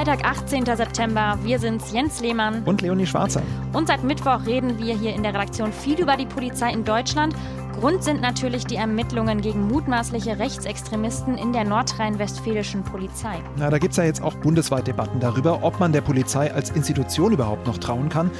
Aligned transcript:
Freitag, 0.00 0.24
18. 0.24 0.64
September. 0.64 1.38
Wir 1.42 1.58
sind's, 1.58 1.92
Jens 1.92 2.22
Lehmann 2.22 2.62
und 2.64 2.80
Leonie 2.80 3.04
Schwarzer. 3.04 3.42
Und 3.74 3.86
seit 3.86 4.02
Mittwoch 4.02 4.46
reden 4.46 4.78
wir 4.78 4.96
hier 4.96 5.14
in 5.14 5.22
der 5.22 5.34
Redaktion 5.34 5.74
viel 5.74 6.00
über 6.00 6.16
die 6.16 6.24
Polizei 6.24 6.72
in 6.72 6.86
Deutschland. 6.86 7.34
Grund 7.80 8.04
sind 8.04 8.20
natürlich 8.20 8.66
die 8.66 8.76
Ermittlungen 8.76 9.40
gegen 9.40 9.66
mutmaßliche 9.66 10.38
Rechtsextremisten 10.38 11.38
in 11.38 11.54
der 11.54 11.64
nordrhein-westfälischen 11.64 12.84
Polizei. 12.84 13.38
Na, 13.56 13.70
da 13.70 13.78
gibt 13.78 13.92
es 13.92 13.96
ja 13.96 14.04
jetzt 14.04 14.22
auch 14.22 14.34
bundesweit 14.34 14.86
Debatten 14.86 15.18
darüber, 15.18 15.62
ob 15.62 15.80
man 15.80 15.90
der 15.90 16.02
Polizei 16.02 16.52
als 16.52 16.68
Institution 16.68 17.32
überhaupt 17.32 17.66
noch 17.66 17.78
trauen 17.78 18.10
kann. 18.10 18.30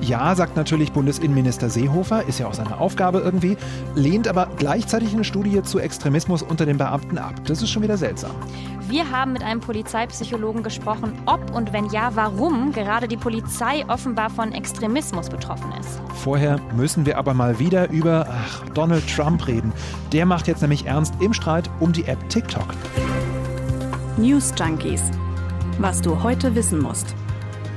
Ja, 0.00 0.34
sagt 0.34 0.56
natürlich 0.56 0.92
Bundesinnenminister 0.92 1.68
Seehofer, 1.68 2.26
ist 2.26 2.38
ja 2.38 2.46
auch 2.46 2.54
seine 2.54 2.78
Aufgabe 2.78 3.18
irgendwie, 3.18 3.58
lehnt 3.94 4.28
aber 4.28 4.48
gleichzeitig 4.56 5.12
eine 5.12 5.24
Studie 5.24 5.62
zu 5.62 5.78
Extremismus 5.78 6.42
unter 6.42 6.64
den 6.64 6.78
Beamten 6.78 7.18
ab. 7.18 7.34
Das 7.46 7.60
ist 7.60 7.68
schon 7.68 7.82
wieder 7.82 7.98
seltsam. 7.98 8.30
Wir 8.88 9.10
haben 9.10 9.32
mit 9.32 9.42
einem 9.42 9.60
Polizeipsychologen 9.60 10.62
gesprochen, 10.62 11.12
ob 11.26 11.52
und 11.52 11.72
wenn 11.72 11.86
ja, 11.86 12.12
warum 12.14 12.70
gerade 12.70 13.08
die 13.08 13.16
Polizei 13.16 13.84
offenbar 13.88 14.30
von 14.30 14.52
Extremismus 14.52 15.28
betroffen 15.28 15.72
ist. 15.80 16.00
Vorher 16.14 16.60
müssen 16.76 17.04
wir 17.04 17.18
aber 17.18 17.34
mal 17.34 17.58
wieder 17.58 17.90
über 17.90 18.28
ach, 18.30 18.62
Donald 18.86 19.08
Trump 19.08 19.48
reden. 19.48 19.72
Der 20.12 20.26
macht 20.26 20.46
jetzt 20.46 20.62
nämlich 20.62 20.86
ernst 20.86 21.12
im 21.18 21.32
Streit 21.32 21.68
um 21.80 21.92
die 21.92 22.04
App 22.04 22.28
TikTok. 22.28 22.68
News 24.16 24.52
Junkies. 24.56 25.02
Was 25.80 26.00
du 26.00 26.22
heute 26.22 26.54
wissen 26.54 26.80
musst. 26.80 27.16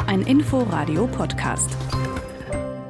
Ein 0.05 0.22
Info-Radio-Podcast. 0.22 1.76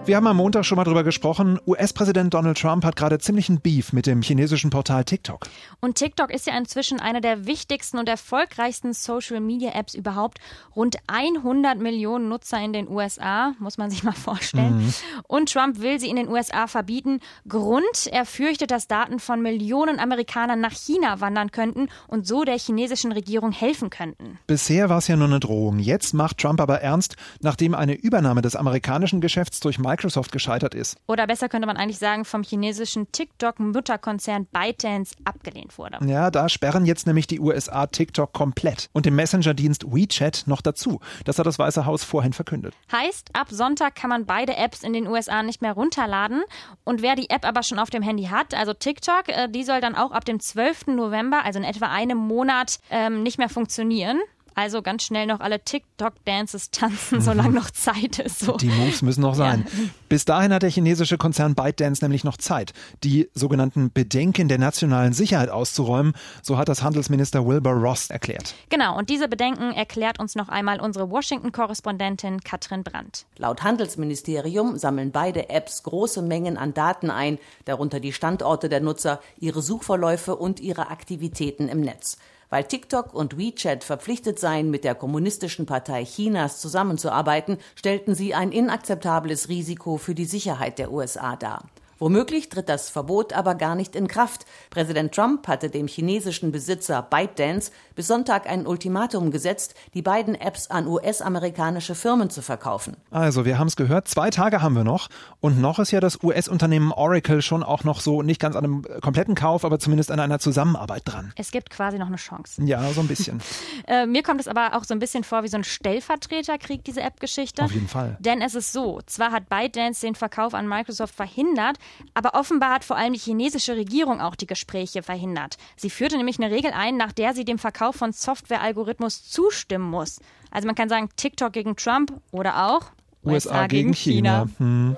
Wir 0.09 0.15
haben 0.15 0.25
am 0.25 0.37
Montag 0.37 0.65
schon 0.65 0.77
mal 0.77 0.85
drüber 0.85 1.03
gesprochen. 1.03 1.59
US-Präsident 1.67 2.33
Donald 2.33 2.57
Trump 2.57 2.83
hat 2.83 2.95
gerade 2.95 3.19
ziemlichen 3.19 3.61
Beef 3.61 3.93
mit 3.93 4.07
dem 4.07 4.23
chinesischen 4.23 4.71
Portal 4.71 5.03
TikTok. 5.03 5.45
Und 5.81 5.99
TikTok 5.99 6.33
ist 6.33 6.47
ja 6.47 6.57
inzwischen 6.57 6.99
eine 6.99 7.21
der 7.21 7.45
wichtigsten 7.45 7.99
und 7.99 8.09
erfolgreichsten 8.09 8.93
Social-Media-Apps 8.93 9.93
überhaupt. 9.93 10.39
Rund 10.75 10.97
100 11.05 11.77
Millionen 11.77 12.27
Nutzer 12.27 12.59
in 12.59 12.73
den 12.73 12.89
USA, 12.89 13.53
muss 13.59 13.77
man 13.77 13.91
sich 13.91 14.03
mal 14.03 14.13
vorstellen. 14.13 14.79
Mhm. 14.79 14.93
Und 15.27 15.53
Trump 15.53 15.79
will 15.79 15.99
sie 15.99 16.09
in 16.09 16.15
den 16.15 16.27
USA 16.27 16.65
verbieten. 16.65 17.19
Grund, 17.47 18.07
er 18.11 18.25
fürchtet, 18.25 18.71
dass 18.71 18.87
Daten 18.87 19.19
von 19.19 19.43
Millionen 19.43 19.99
Amerikanern 19.99 20.59
nach 20.59 20.73
China 20.73 21.21
wandern 21.21 21.51
könnten 21.51 21.87
und 22.07 22.25
so 22.25 22.45
der 22.45 22.57
chinesischen 22.57 23.11
Regierung 23.11 23.51
helfen 23.51 23.91
könnten. 23.91 24.39
Bisher 24.47 24.89
war 24.89 24.97
es 24.97 25.07
ja 25.07 25.15
nur 25.15 25.27
eine 25.27 25.39
Drohung. 25.39 25.77
Jetzt 25.77 26.15
macht 26.15 26.39
Trump 26.39 26.59
aber 26.61 26.81
ernst, 26.81 27.15
nachdem 27.41 27.75
eine 27.75 27.93
Übernahme 27.93 28.41
des 28.41 28.55
amerikanischen 28.55 29.21
Geschäfts 29.21 29.59
durch 29.59 29.77
Microsoft 29.77 29.98
Microsoft 29.99 30.31
gescheitert 30.31 30.73
ist. 30.73 30.97
Oder 31.07 31.27
besser 31.27 31.49
könnte 31.49 31.67
man 31.67 31.75
eigentlich 31.75 31.99
sagen, 31.99 32.23
vom 32.23 32.43
chinesischen 32.43 33.11
TikTok-Mutterkonzern 33.11 34.45
ByteDance 34.45 35.13
abgelehnt 35.25 35.77
wurde. 35.77 35.97
Ja, 36.05 36.31
da 36.31 36.47
sperren 36.47 36.85
jetzt 36.85 37.05
nämlich 37.05 37.27
die 37.27 37.41
USA 37.41 37.85
TikTok 37.85 38.31
komplett 38.31 38.89
und 38.93 39.05
den 39.05 39.15
Messenger-Dienst 39.15 39.91
WeChat 39.91 40.43
noch 40.45 40.61
dazu. 40.61 41.01
Das 41.25 41.37
hat 41.37 41.45
das 41.45 41.59
Weiße 41.59 41.85
Haus 41.85 42.05
vorhin 42.05 42.31
verkündet. 42.31 42.73
Heißt, 42.91 43.29
ab 43.33 43.47
Sonntag 43.49 43.95
kann 43.95 44.09
man 44.09 44.25
beide 44.25 44.55
Apps 44.55 44.83
in 44.83 44.93
den 44.93 45.05
USA 45.05 45.43
nicht 45.43 45.61
mehr 45.61 45.73
runterladen. 45.73 46.43
Und 46.85 47.01
wer 47.01 47.15
die 47.15 47.29
App 47.29 47.45
aber 47.45 47.63
schon 47.63 47.79
auf 47.79 47.89
dem 47.89 48.01
Handy 48.01 48.25
hat, 48.25 48.53
also 48.53 48.73
TikTok, 48.73 49.27
äh, 49.27 49.49
die 49.49 49.63
soll 49.63 49.81
dann 49.81 49.95
auch 49.95 50.11
ab 50.11 50.23
dem 50.23 50.39
12. 50.39 50.87
November, 50.95 51.43
also 51.43 51.59
in 51.59 51.65
etwa 51.65 51.87
einem 51.87 52.17
Monat, 52.17 52.79
ähm, 52.89 53.23
nicht 53.23 53.37
mehr 53.37 53.49
funktionieren. 53.49 54.19
Also 54.55 54.81
ganz 54.81 55.03
schnell 55.03 55.25
noch 55.25 55.39
alle 55.39 55.63
TikTok-Dances 55.63 56.71
tanzen, 56.71 57.21
solange 57.21 57.51
noch 57.51 57.71
Zeit 57.71 58.19
ist. 58.19 58.39
So. 58.39 58.57
Die 58.57 58.67
Moves 58.67 59.01
müssen 59.01 59.21
noch 59.21 59.35
sein. 59.35 59.65
Ja. 59.71 59.89
Bis 60.09 60.25
dahin 60.25 60.53
hat 60.53 60.63
der 60.63 60.69
chinesische 60.69 61.17
Konzern 61.17 61.55
ByteDance 61.55 62.03
nämlich 62.03 62.23
noch 62.23 62.37
Zeit, 62.37 62.73
die 63.03 63.29
sogenannten 63.33 63.91
Bedenken 63.91 64.47
der 64.47 64.57
nationalen 64.57 65.13
Sicherheit 65.13 65.49
auszuräumen. 65.49 66.13
So 66.41 66.57
hat 66.57 66.67
das 66.67 66.83
Handelsminister 66.83 67.45
Wilbur 67.45 67.73
Ross 67.73 68.09
erklärt. 68.09 68.55
Genau, 68.69 68.97
und 68.97 69.09
diese 69.09 69.27
Bedenken 69.27 69.71
erklärt 69.71 70.19
uns 70.19 70.35
noch 70.35 70.49
einmal 70.49 70.79
unsere 70.79 71.09
Washington-Korrespondentin 71.09 72.41
Katrin 72.41 72.83
Brandt. 72.83 73.25
Laut 73.37 73.63
Handelsministerium 73.63 74.77
sammeln 74.77 75.11
beide 75.11 75.49
Apps 75.49 75.83
große 75.83 76.21
Mengen 76.21 76.57
an 76.57 76.73
Daten 76.73 77.09
ein, 77.09 77.39
darunter 77.65 77.99
die 77.99 78.13
Standorte 78.13 78.69
der 78.69 78.81
Nutzer, 78.81 79.21
ihre 79.39 79.61
Suchverläufe 79.61 80.35
und 80.35 80.59
ihre 80.59 80.89
Aktivitäten 80.89 81.67
im 81.67 81.81
Netz. 81.81 82.17
Weil 82.49 82.63
TikTok 82.63 83.13
und 83.13 83.37
WeChat 83.37 83.83
verpflichtet 83.83 84.39
seien, 84.39 84.71
mit 84.71 84.83
der 84.83 84.95
Kommunistischen 84.95 85.65
Partei 85.65 86.03
Chinas 86.03 86.59
zusammenzuarbeiten, 86.59 87.57
stellten 87.75 88.15
sie 88.15 88.33
ein 88.33 88.51
inakzeptables 88.51 89.49
Risiko 89.49 89.97
für 89.97 90.15
die 90.15 90.25
Sicherheit 90.25 90.79
der 90.79 90.91
USA 90.91 91.35
dar. 91.35 91.63
Womöglich 91.99 92.47
tritt 92.47 92.69
das 92.69 92.89
Verbot 92.89 93.33
aber 93.33 93.55
gar 93.55 93.75
nicht 93.75 93.95
in 93.95 94.07
Kraft. 94.07 94.45
Präsident 94.69 95.13
Trump 95.13 95.47
hatte 95.47 95.69
dem 95.69 95.87
chinesischen 95.87 96.51
Besitzer 96.51 97.01
ByteDance 97.01 97.71
bis 97.95 98.07
Sonntag 98.07 98.49
ein 98.49 98.65
Ultimatum 98.65 99.31
gesetzt, 99.31 99.75
die 99.93 100.01
beiden 100.01 100.35
Apps 100.35 100.71
an 100.71 100.87
US-amerikanische 100.87 101.95
Firmen 101.95 102.29
zu 102.29 102.41
verkaufen. 102.41 102.95
Also, 103.11 103.43
wir 103.43 103.59
haben 103.59 103.67
es 103.67 103.75
gehört, 103.75 104.07
zwei 104.07 104.29
Tage 104.29 104.61
haben 104.61 104.75
wir 104.75 104.85
noch. 104.85 105.09
Und 105.41 105.59
noch 105.59 105.79
ist 105.79 105.91
ja 105.91 105.99
das 105.99 106.23
US-Unternehmen 106.23 106.93
Oracle 106.93 107.41
schon 107.41 107.63
auch 107.63 107.83
noch 107.83 107.99
so 107.99 108.21
nicht 108.21 108.39
ganz 108.39 108.55
an 108.55 108.63
einem 108.63 108.85
kompletten 109.01 109.35
Kauf, 109.35 109.65
aber 109.65 109.79
zumindest 109.79 110.11
an 110.11 110.21
einer 110.21 110.39
Zusammenarbeit 110.39 111.01
dran. 111.05 111.33
Es 111.35 111.51
gibt 111.51 111.69
quasi 111.69 111.99
noch 111.99 112.07
eine 112.07 112.15
Chance. 112.15 112.63
Ja, 112.63 112.81
so 112.93 113.01
ein 113.01 113.07
bisschen. 113.07 113.41
äh, 113.87 114.05
mir 114.05 114.23
kommt 114.23 114.39
es 114.39 114.47
aber 114.47 114.77
auch 114.77 114.85
so 114.85 114.93
ein 114.93 114.99
bisschen 114.99 115.25
vor 115.25 115.43
wie 115.43 115.49
so 115.49 115.57
ein 115.57 115.65
Stellvertreterkrieg, 115.65 116.85
diese 116.85 117.01
App-Geschichte. 117.01 117.63
Auf 117.63 117.73
jeden 117.73 117.89
Fall. 117.89 118.15
Denn 118.19 118.41
es 118.41 118.55
ist 118.55 118.71
so, 118.71 119.01
zwar 119.05 119.31
hat 119.31 119.49
ByteDance 119.49 119.99
den 119.99 120.15
Verkauf 120.15 120.53
an 120.53 120.67
Microsoft 120.67 121.13
verhindert, 121.13 121.77
aber 122.13 122.33
offenbar 122.33 122.73
hat 122.73 122.83
vor 122.83 122.97
allem 122.97 123.13
die 123.13 123.19
chinesische 123.19 123.75
Regierung 123.75 124.21
auch 124.21 124.35
die 124.35 124.47
Gespräche 124.47 125.03
verhindert. 125.03 125.57
Sie 125.75 125.89
führte 125.89 126.17
nämlich 126.17 126.39
eine 126.39 126.53
Regel 126.53 126.71
ein, 126.71 126.97
nach 126.97 127.11
der 127.11 127.33
sie 127.33 127.45
dem 127.45 127.59
Verkauf 127.59 127.95
von 127.95 128.11
Software-Algorithmus 128.11 129.29
zustimmen 129.29 129.89
muss. 129.89 130.19
Also 130.51 130.65
man 130.65 130.75
kann 130.75 130.89
sagen 130.89 131.09
TikTok 131.15 131.53
gegen 131.53 131.75
Trump 131.75 132.13
oder 132.31 132.67
auch 132.67 132.91
USA, 133.23 133.51
USA 133.51 133.67
gegen, 133.67 133.93
China. 133.93 134.47
China. 134.57 134.95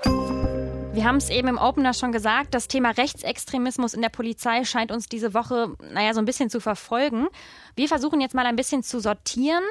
Wir 0.94 1.04
haben 1.06 1.16
es 1.16 1.30
eben 1.30 1.48
im 1.48 1.56
Opener 1.56 1.94
schon 1.94 2.12
gesagt, 2.12 2.52
das 2.52 2.68
Thema 2.68 2.90
Rechtsextremismus 2.90 3.94
in 3.94 4.02
der 4.02 4.10
Polizei 4.10 4.64
scheint 4.64 4.92
uns 4.92 5.08
diese 5.08 5.32
Woche, 5.32 5.74
naja, 5.90 6.12
so 6.12 6.20
ein 6.20 6.26
bisschen 6.26 6.50
zu 6.50 6.60
verfolgen. 6.60 7.28
Wir 7.76 7.88
versuchen 7.88 8.20
jetzt 8.20 8.34
mal 8.34 8.44
ein 8.44 8.56
bisschen 8.56 8.82
zu 8.82 9.00
sortieren 9.00 9.64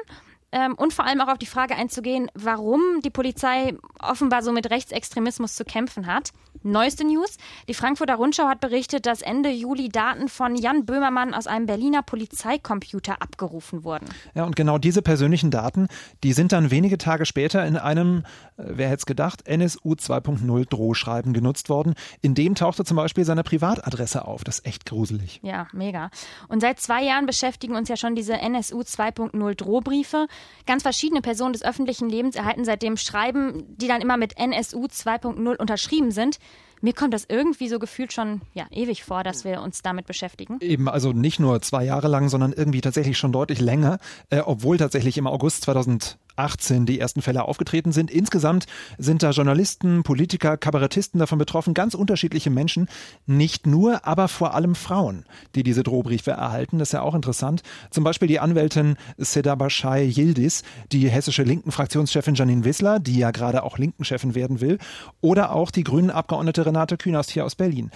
ähm, 0.52 0.74
und 0.74 0.92
vor 0.92 1.06
allem 1.06 1.20
auch 1.20 1.28
auf 1.28 1.38
die 1.38 1.46
Frage 1.46 1.74
einzugehen, 1.74 2.30
warum 2.34 2.80
die 3.04 3.10
Polizei 3.10 3.74
offenbar 3.98 4.42
so 4.42 4.52
mit 4.52 4.70
Rechtsextremismus 4.70 5.56
zu 5.56 5.64
kämpfen 5.64 6.06
hat. 6.06 6.32
Neueste 6.62 7.04
News. 7.04 7.38
Die 7.68 7.74
Frankfurter 7.74 8.14
Rundschau 8.14 8.44
hat 8.44 8.60
berichtet, 8.60 9.06
dass 9.06 9.22
Ende 9.22 9.50
Juli 9.50 9.88
Daten 9.88 10.28
von 10.28 10.54
Jan 10.54 10.84
Böhmermann 10.84 11.34
aus 11.34 11.46
einem 11.46 11.66
Berliner 11.66 12.02
Polizeicomputer 12.02 13.20
abgerufen 13.20 13.82
wurden. 13.82 14.06
Ja, 14.34 14.44
und 14.44 14.54
genau 14.54 14.78
diese 14.78 15.02
persönlichen 15.02 15.50
Daten, 15.50 15.88
die 16.22 16.32
sind 16.32 16.52
dann 16.52 16.70
wenige 16.70 16.98
Tage 16.98 17.26
später 17.26 17.66
in 17.66 17.76
einem, 17.76 18.24
wer 18.64 18.88
hätte 18.88 18.98
es 18.98 19.06
gedacht, 19.06 19.46
NSU 19.46 19.92
2.0 19.92 20.68
Drohschreiben 20.68 21.32
genutzt 21.32 21.68
worden. 21.68 21.94
In 22.20 22.34
dem 22.34 22.54
tauchte 22.54 22.84
zum 22.84 22.96
Beispiel 22.96 23.24
seine 23.24 23.42
Privatadresse 23.42 24.26
auf. 24.26 24.44
Das 24.44 24.60
ist 24.60 24.66
echt 24.66 24.86
gruselig. 24.86 25.40
Ja, 25.42 25.68
mega. 25.72 26.10
Und 26.48 26.60
seit 26.60 26.80
zwei 26.80 27.02
Jahren 27.02 27.26
beschäftigen 27.26 27.76
uns 27.76 27.88
ja 27.88 27.96
schon 27.96 28.14
diese 28.14 28.34
NSU 28.34 28.80
2.0 28.80 29.54
Drohbriefe. 29.54 30.26
Ganz 30.66 30.82
verschiedene 30.82 31.20
Personen 31.20 31.52
des 31.52 31.64
öffentlichen 31.64 32.08
Lebens 32.08 32.36
erhalten 32.36 32.64
seitdem 32.64 32.96
Schreiben, 32.96 33.64
die 33.76 33.88
dann 33.88 34.00
immer 34.00 34.16
mit 34.16 34.36
NSU 34.38 34.86
2.0 34.86 35.56
unterschrieben 35.56 36.10
sind. 36.10 36.38
Mir 36.82 36.92
kommt 36.92 37.14
das 37.14 37.26
irgendwie 37.28 37.68
so 37.68 37.78
gefühlt 37.78 38.12
schon 38.12 38.40
ja, 38.54 38.66
ewig 38.72 39.04
vor, 39.04 39.22
dass 39.22 39.44
wir 39.44 39.62
uns 39.62 39.82
damit 39.82 40.06
beschäftigen. 40.06 40.58
Eben, 40.60 40.88
also 40.88 41.12
nicht 41.12 41.38
nur 41.38 41.62
zwei 41.62 41.84
Jahre 41.84 42.08
lang, 42.08 42.28
sondern 42.28 42.52
irgendwie 42.52 42.80
tatsächlich 42.80 43.16
schon 43.18 43.30
deutlich 43.30 43.60
länger, 43.60 43.98
äh, 44.30 44.40
obwohl 44.40 44.78
tatsächlich 44.78 45.16
im 45.16 45.28
August 45.28 45.62
2000 45.62 46.18
18 46.36 46.86
die 46.86 46.98
ersten 46.98 47.22
Fälle 47.22 47.44
aufgetreten 47.44 47.92
sind. 47.92 48.10
Insgesamt 48.10 48.66
sind 48.98 49.22
da 49.22 49.30
Journalisten, 49.30 50.02
Politiker, 50.02 50.56
Kabarettisten 50.56 51.20
davon 51.20 51.38
betroffen, 51.38 51.74
ganz 51.74 51.94
unterschiedliche 51.94 52.50
Menschen, 52.50 52.88
nicht 53.26 53.66
nur, 53.66 54.06
aber 54.06 54.28
vor 54.28 54.54
allem 54.54 54.74
Frauen, 54.74 55.24
die 55.54 55.62
diese 55.62 55.82
Drohbriefe 55.82 56.32
erhalten. 56.32 56.78
Das 56.78 56.88
ist 56.88 56.92
ja 56.92 57.02
auch 57.02 57.14
interessant. 57.14 57.62
Zum 57.90 58.04
Beispiel 58.04 58.28
die 58.28 58.40
Anwältin 58.40 58.96
Seda 59.18 59.54
Bashai 59.54 60.04
Yildiz, 60.06 60.62
die 60.90 61.08
hessische 61.08 61.42
Linken-Fraktionschefin 61.42 62.34
Janine 62.34 62.64
Wissler, 62.64 62.98
die 62.98 63.18
ja 63.18 63.30
gerade 63.30 63.62
auch 63.62 63.78
Linken-Chefin 63.78 64.34
werden 64.34 64.60
will, 64.60 64.78
oder 65.20 65.52
auch 65.52 65.70
die 65.70 65.84
grünen 65.84 66.10
Abgeordnete 66.10 66.64
Renate 66.72 66.96
Künast 66.96 67.30
hier 67.30 67.44
aus 67.44 67.54
Berlin. 67.54 67.90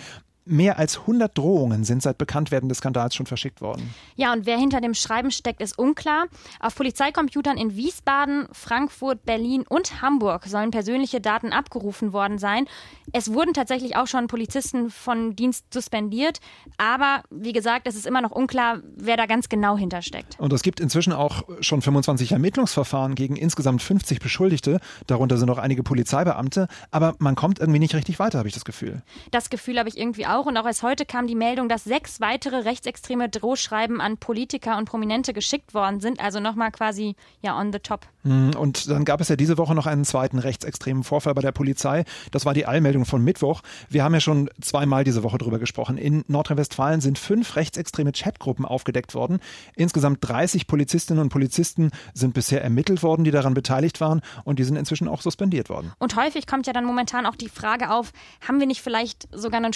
Mehr 0.48 0.78
als 0.78 1.00
100 1.00 1.36
Drohungen 1.36 1.82
sind 1.82 2.02
seit 2.02 2.18
Bekanntwerden 2.18 2.68
des 2.68 2.78
Skandals 2.78 3.16
schon 3.16 3.26
verschickt 3.26 3.60
worden. 3.60 3.92
Ja, 4.14 4.32
und 4.32 4.46
wer 4.46 4.56
hinter 4.56 4.80
dem 4.80 4.94
Schreiben 4.94 5.32
steckt, 5.32 5.60
ist 5.60 5.76
unklar. 5.76 6.26
Auf 6.60 6.76
Polizeicomputern 6.76 7.56
in 7.56 7.74
Wiesbaden, 7.74 8.46
Frankfurt, 8.52 9.24
Berlin 9.24 9.64
und 9.68 10.02
Hamburg 10.02 10.44
sollen 10.44 10.70
persönliche 10.70 11.20
Daten 11.20 11.52
abgerufen 11.52 12.12
worden 12.12 12.38
sein. 12.38 12.66
Es 13.12 13.32
wurden 13.32 13.54
tatsächlich 13.54 13.96
auch 13.96 14.06
schon 14.06 14.28
Polizisten 14.28 14.90
von 14.90 15.34
Dienst 15.34 15.72
suspendiert. 15.74 16.38
Aber 16.78 17.22
wie 17.30 17.52
gesagt, 17.52 17.88
es 17.88 17.96
ist 17.96 18.06
immer 18.06 18.20
noch 18.20 18.30
unklar, 18.30 18.78
wer 18.94 19.16
da 19.16 19.26
ganz 19.26 19.48
genau 19.48 19.76
hintersteckt. 19.76 20.38
Und 20.38 20.52
es 20.52 20.62
gibt 20.62 20.78
inzwischen 20.78 21.12
auch 21.12 21.42
schon 21.58 21.82
25 21.82 22.30
Ermittlungsverfahren 22.30 23.16
gegen 23.16 23.34
insgesamt 23.34 23.82
50 23.82 24.20
Beschuldigte. 24.20 24.78
Darunter 25.08 25.38
sind 25.38 25.50
auch 25.50 25.58
einige 25.58 25.82
Polizeibeamte. 25.82 26.68
Aber 26.92 27.16
man 27.18 27.34
kommt 27.34 27.58
irgendwie 27.58 27.80
nicht 27.80 27.96
richtig 27.96 28.20
weiter, 28.20 28.38
habe 28.38 28.48
ich 28.48 28.54
das 28.54 28.64
Gefühl. 28.64 29.02
Das 29.32 29.50
Gefühl 29.50 29.78
habe 29.78 29.88
ich 29.88 29.98
irgendwie 29.98 30.26
auch 30.26 30.35
auch 30.36 30.46
und 30.46 30.56
auch 30.56 30.66
erst 30.66 30.82
heute 30.82 31.06
kam 31.06 31.26
die 31.26 31.34
Meldung, 31.34 31.68
dass 31.68 31.84
sechs 31.84 32.20
weitere 32.20 32.56
rechtsextreme 32.58 33.28
Drohschreiben 33.28 34.00
an 34.00 34.18
Politiker 34.18 34.76
und 34.76 34.84
Prominente 34.84 35.32
geschickt 35.32 35.74
worden 35.74 36.00
sind. 36.00 36.20
Also 36.20 36.40
nochmal 36.40 36.70
quasi 36.70 37.16
ja 37.42 37.58
on 37.58 37.72
the 37.72 37.78
top. 37.78 38.06
Hm, 38.22 38.54
und 38.56 38.90
dann 38.90 39.04
gab 39.04 39.20
es 39.20 39.28
ja 39.28 39.36
diese 39.36 39.56
Woche 39.56 39.74
noch 39.74 39.86
einen 39.86 40.04
zweiten 40.04 40.38
rechtsextremen 40.38 41.04
Vorfall 41.04 41.34
bei 41.34 41.42
der 41.42 41.52
Polizei. 41.52 42.04
Das 42.32 42.44
war 42.44 42.54
die 42.54 42.66
Allmeldung 42.66 43.04
von 43.04 43.22
Mittwoch. 43.22 43.62
Wir 43.88 44.04
haben 44.04 44.14
ja 44.14 44.20
schon 44.20 44.50
zweimal 44.60 45.04
diese 45.04 45.22
Woche 45.22 45.38
drüber 45.38 45.58
gesprochen. 45.58 45.96
In 45.96 46.24
Nordrhein-Westfalen 46.28 47.00
sind 47.00 47.18
fünf 47.18 47.56
rechtsextreme 47.56 48.12
Chatgruppen 48.12 48.64
aufgedeckt 48.64 49.14
worden. 49.14 49.38
Insgesamt 49.74 50.18
30 50.20 50.66
Polizistinnen 50.66 51.22
und 51.22 51.28
Polizisten 51.28 51.92
sind 52.14 52.34
bisher 52.34 52.62
ermittelt 52.62 53.02
worden, 53.02 53.24
die 53.24 53.30
daran 53.30 53.54
beteiligt 53.54 54.00
waren 54.00 54.20
und 54.44 54.58
die 54.58 54.64
sind 54.64 54.76
inzwischen 54.76 55.08
auch 55.08 55.22
suspendiert 55.22 55.68
worden. 55.70 55.92
Und 55.98 56.16
häufig 56.16 56.46
kommt 56.46 56.66
ja 56.66 56.72
dann 56.72 56.84
momentan 56.84 57.26
auch 57.26 57.36
die 57.36 57.48
Frage 57.48 57.90
auf, 57.90 58.12
haben 58.46 58.58
wir 58.58 58.66
nicht 58.66 58.82
vielleicht 58.82 59.28
sogar 59.32 59.62
ein 59.62 59.72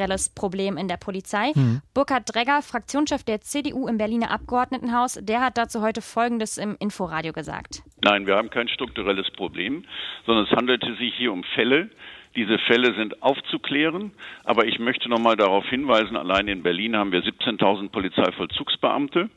strukturelles 0.00 0.34
Problem 0.34 0.76
in 0.76 0.88
der 0.88 0.96
Polizei? 0.96 1.52
Hm. 1.52 1.82
Burkhard 1.94 2.34
Dregger, 2.34 2.62
Fraktionschef 2.62 3.22
der 3.22 3.40
CDU 3.40 3.86
im 3.86 3.98
Berliner 3.98 4.30
Abgeordnetenhaus, 4.30 5.18
der 5.20 5.40
hat 5.40 5.58
dazu 5.58 5.82
heute 5.82 6.00
Folgendes 6.00 6.58
im 6.58 6.76
Inforadio 6.80 7.32
gesagt. 7.32 7.82
Nein, 8.02 8.26
wir 8.26 8.36
haben 8.36 8.50
kein 8.50 8.68
strukturelles 8.68 9.30
Problem, 9.32 9.84
sondern 10.24 10.46
es 10.46 10.50
handelte 10.52 10.94
sich 10.96 11.14
hier 11.16 11.32
um 11.32 11.44
Fälle, 11.54 11.90
diese 12.36 12.58
Fälle 12.58 12.94
sind 12.94 13.22
aufzuklären, 13.22 14.12
aber 14.44 14.64
ich 14.66 14.78
möchte 14.78 15.08
noch 15.08 15.18
mal 15.18 15.36
darauf 15.36 15.66
hinweisen, 15.66 16.16
allein 16.16 16.46
in 16.46 16.62
Berlin 16.62 16.96
haben 16.96 17.10
wir 17.10 17.22
17.000 17.22 17.90
Polizeivollzugsbeamte. 17.90 19.28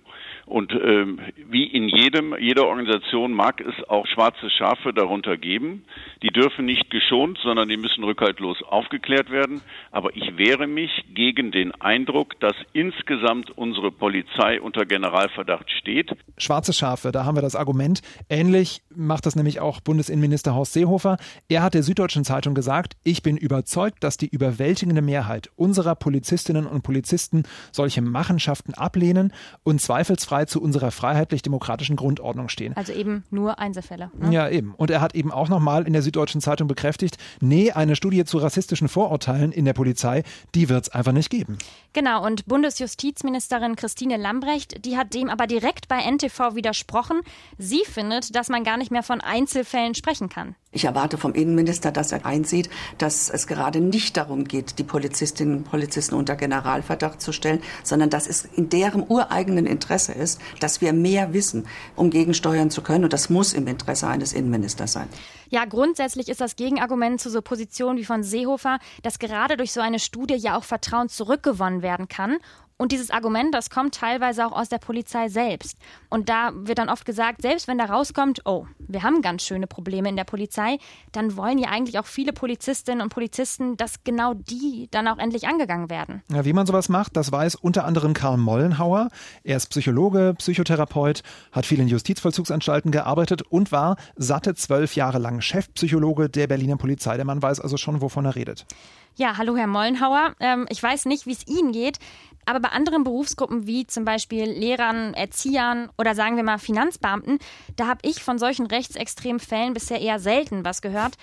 Und 0.46 0.74
ähm, 0.74 1.20
wie 1.50 1.64
in 1.64 1.88
jedem, 1.88 2.36
jeder 2.38 2.68
Organisation 2.68 3.32
mag 3.32 3.62
es 3.62 3.88
auch 3.88 4.06
schwarze 4.08 4.50
Schafe 4.50 4.94
darunter 4.94 5.38
geben. 5.38 5.86
Die 6.22 6.28
dürfen 6.28 6.66
nicht 6.66 6.90
geschont, 6.90 7.40
sondern 7.42 7.70
die 7.70 7.78
müssen 7.78 8.04
rückhaltlos 8.04 8.62
aufgeklärt 8.64 9.32
werden. 9.32 9.62
Aber 9.92 10.16
ich 10.16 10.38
wehre 10.38 10.68
mich 10.68 10.92
gegen 11.14 11.52
den 11.52 11.72
Eindruck, 11.80 12.38
dass 12.42 12.56
insgesamt 12.74 13.52
unsere 13.52 13.92
Polizei 13.92 14.60
unter 14.60 14.86
Generalverdacht 14.86 15.72
steht. 15.72 16.12
Schwarze 16.38 16.74
Schafe, 16.74 17.14
da 17.14 17.24
haben 17.24 17.38
wir 17.38 17.42
das 17.42 17.56
Argument. 17.56 18.02
Ähnlich 18.30 18.82
macht 18.94 19.26
das 19.26 19.38
nämlich 19.38 19.62
auch 19.62 19.80
Bundesinnenminister 19.80 20.56
Horst 20.56 20.74
Seehofer. 20.74 21.18
Er 21.48 21.64
hat 21.64 21.74
der 21.74 21.84
Süddeutschen 21.84 22.26
Zeitung 22.26 22.54
gesagt, 22.54 22.98
ich 23.04 23.24
bin 23.24 23.38
überzeugt, 23.38 24.04
dass 24.04 24.18
die 24.18 24.28
überwältigende 24.28 25.02
Mehrheit 25.02 25.50
unserer 25.56 25.96
Polizistinnen 25.96 26.66
und 26.66 26.84
Polizisten 26.84 27.44
solche 27.72 28.02
Machenschaften 28.02 28.74
ablehnen 28.74 29.32
und 29.64 29.80
zweifelsfrei 29.80 30.33
frei 30.34 30.46
zu 30.46 30.60
unserer 30.60 30.90
freiheitlich-demokratischen 30.90 31.96
Grundordnung 31.96 32.50
stehen. 32.50 32.76
Also 32.76 32.92
eben 32.92 33.24
nur 33.30 33.60
Einzelfälle. 33.60 34.10
Ne? 34.18 34.34
Ja, 34.34 34.50
eben. 34.50 34.74
Und 34.74 34.90
er 34.90 35.00
hat 35.00 35.14
eben 35.14 35.32
auch 35.32 35.48
nochmal 35.48 35.86
in 35.86 35.94
der 35.94 36.02
Süddeutschen 36.02 36.42
Zeitung 36.42 36.68
bekräftigt, 36.68 37.18
nee, 37.40 37.72
eine 37.72 37.96
Studie 37.96 38.26
zu 38.26 38.40
rassistischen 38.40 38.88
Vorurteilen 38.88 39.52
in 39.52 39.66
der 39.66 39.74
Polizei, 39.74 40.24
die 40.56 40.70
wird 40.70 40.86
es 40.86 40.90
einfach 40.90 41.12
nicht 41.12 41.30
geben. 41.30 41.60
Genau, 41.94 42.26
und 42.26 42.48
Bundesjustizministerin 42.48 43.76
Christine 43.76 44.18
Lambrecht, 44.18 44.84
die 44.84 44.98
hat 44.98 45.14
dem 45.14 45.30
aber 45.30 45.46
direkt 45.46 45.88
bei 45.88 46.00
NTV 46.00 46.56
widersprochen. 46.56 47.22
Sie 47.60 47.84
findet, 47.86 48.36
dass 48.36 48.50
man 48.50 48.64
gar 48.64 48.78
nicht 48.78 48.90
mehr 48.90 49.04
von 49.04 49.22
Einzelfällen 49.22 49.94
sprechen 49.94 50.30
kann. 50.30 50.56
Ich 50.74 50.86
erwarte 50.86 51.18
vom 51.18 51.34
Innenminister, 51.34 51.92
dass 51.92 52.12
er 52.12 52.26
einsieht, 52.26 52.70
dass 52.98 53.30
es 53.30 53.46
gerade 53.46 53.80
nicht 53.80 54.18
darum 54.18 54.44
geht, 54.46 54.80
die 54.80 54.84
Polizistinnen 54.84 55.58
und 55.58 55.64
Polizisten 55.66 56.16
unter 56.16 56.36
Generalverdacht 56.36 57.22
zu 57.22 57.32
stellen, 57.32 57.62
sondern 57.84 58.10
dass 58.10 58.28
es 58.28 58.46
in 58.46 58.70
deren 58.70 59.06
ureigenen 59.08 59.68
Interesse 59.68 60.14
ist, 60.14 60.42
dass 60.60 60.82
wir 60.82 60.92
mehr 60.92 61.34
wissen, 61.34 61.68
um 61.96 62.10
gegensteuern 62.10 62.72
zu 62.72 62.82
können. 62.82 63.04
Und 63.04 63.14
das 63.14 63.30
muss 63.30 63.54
im 63.54 63.68
Interesse 63.68 64.08
eines 64.08 64.34
Innenministers 64.34 64.94
sein. 64.94 65.08
Ja, 65.50 65.66
grundsätzlich 65.66 66.30
ist 66.30 66.42
das 66.42 66.56
Gegenargument 66.56 67.22
zu 67.22 67.30
so 67.30 67.44
Positionen 67.44 68.00
wie 68.00 68.06
von 68.06 68.24
Seehofer, 68.24 68.80
dass 69.04 69.20
gerade 69.20 69.56
durch 69.56 69.72
so 69.72 69.82
eine 69.82 70.00
Studie 70.00 70.34
ja 70.34 70.58
auch 70.58 70.64
Vertrauen 70.64 71.10
zurückgewonnen 71.10 71.84
werden 71.84 72.08
kann. 72.08 72.38
Und 72.78 72.92
dieses 72.92 73.12
Argument, 73.12 73.54
das 73.54 73.70
kommt 73.70 73.96
teilweise 73.96 74.46
auch 74.46 74.52
aus 74.52 74.70
der 74.70 74.78
Polizei 74.78 75.30
selbst. 75.30 75.78
Und 76.10 76.30
da 76.30 76.52
wird 76.54 76.80
dann 76.80 76.90
oft 76.90 77.06
gesagt, 77.06 77.42
selbst 77.42 77.68
wenn 77.68 77.78
da 77.78 77.86
rauskommt, 77.86 78.42
oh, 78.46 78.66
wir 78.80 79.04
haben 79.04 79.22
ganz 79.22 79.44
schöne 79.44 79.68
Probleme 79.68 80.10
in 80.10 80.16
der 80.16 80.24
Polizei, 80.24 80.78
dann 81.12 81.38
wollen 81.38 81.58
ja 81.58 81.70
eigentlich 81.70 82.00
auch 82.00 82.06
viele 82.06 82.34
Polizistinnen 82.34 83.02
und 83.02 83.10
Polizisten, 83.10 83.78
dass 83.78 84.04
genau 84.04 84.34
die 84.34 84.88
dann 84.92 85.08
auch 85.08 85.18
endlich 85.18 85.48
angegangen 85.48 85.90
werden. 85.90 86.24
Ja, 86.32 86.46
wie 86.46 86.54
man 86.54 86.66
sowas 86.66 86.90
macht, 86.90 87.16
das 87.16 87.32
weiß 87.32 87.56
unter 87.56 87.86
anderem 87.86 88.14
Karl 88.14 88.38
Mollenhauer. 88.38 89.10
Er 89.44 89.58
ist 89.58 89.70
Psychologe, 89.70 90.34
Psychotherapeut, 90.38 91.22
hat 91.52 91.66
viel 91.66 91.80
in 91.80 91.88
Justizvollzugsanstalten 91.88 92.92
gearbeitet 92.92 93.44
und 93.44 93.72
war 93.72 93.98
satte 94.16 94.56
zwölf 94.56 94.96
Jahre 94.96 95.20
lang 95.20 95.42
Chefpsychologe 95.42 96.30
der 96.30 96.48
Berliner 96.48 96.78
Polizei. 96.78 97.16
Der 97.16 97.26
Mann 97.26 97.42
weiß 97.42 97.60
also 97.60 97.78
schon, 97.78 98.02
wovon 98.02 98.26
er 98.26 98.36
redet. 98.36 98.66
Ja, 99.16 99.38
hallo 99.38 99.56
Herr 99.56 99.68
Mollenhauer. 99.68 100.34
Ähm, 100.40 100.66
ich 100.70 100.82
weiß 100.82 101.06
nicht, 101.06 101.28
wie 101.28 101.34
es 101.34 101.48
Ihnen 101.48 101.72
geht, 101.72 102.00
aber 102.48 102.60
bei 102.60 102.70
anderen 102.70 103.04
Berufsgruppen 103.04 103.68
wie 103.68 103.86
zum 103.86 104.06
Beispiel 104.06 104.46
Lehrern, 104.46 105.14
Erziehern 105.14 105.90
oder 106.00 106.16
sagen 106.16 106.36
wir 106.36 106.44
mal 106.44 106.58
Finanzbeamten, 106.58 107.38
da 107.78 107.88
habe 107.88 108.00
ich 108.02 108.24
von 108.24 108.40
solchen 108.40 108.66
rechtsextremen 108.66 109.40
Fällen 109.40 109.76
bisher 109.76 110.02
eher 110.02 110.18
selten 110.18 110.66
was 110.66 110.82
gehört. 110.82 111.18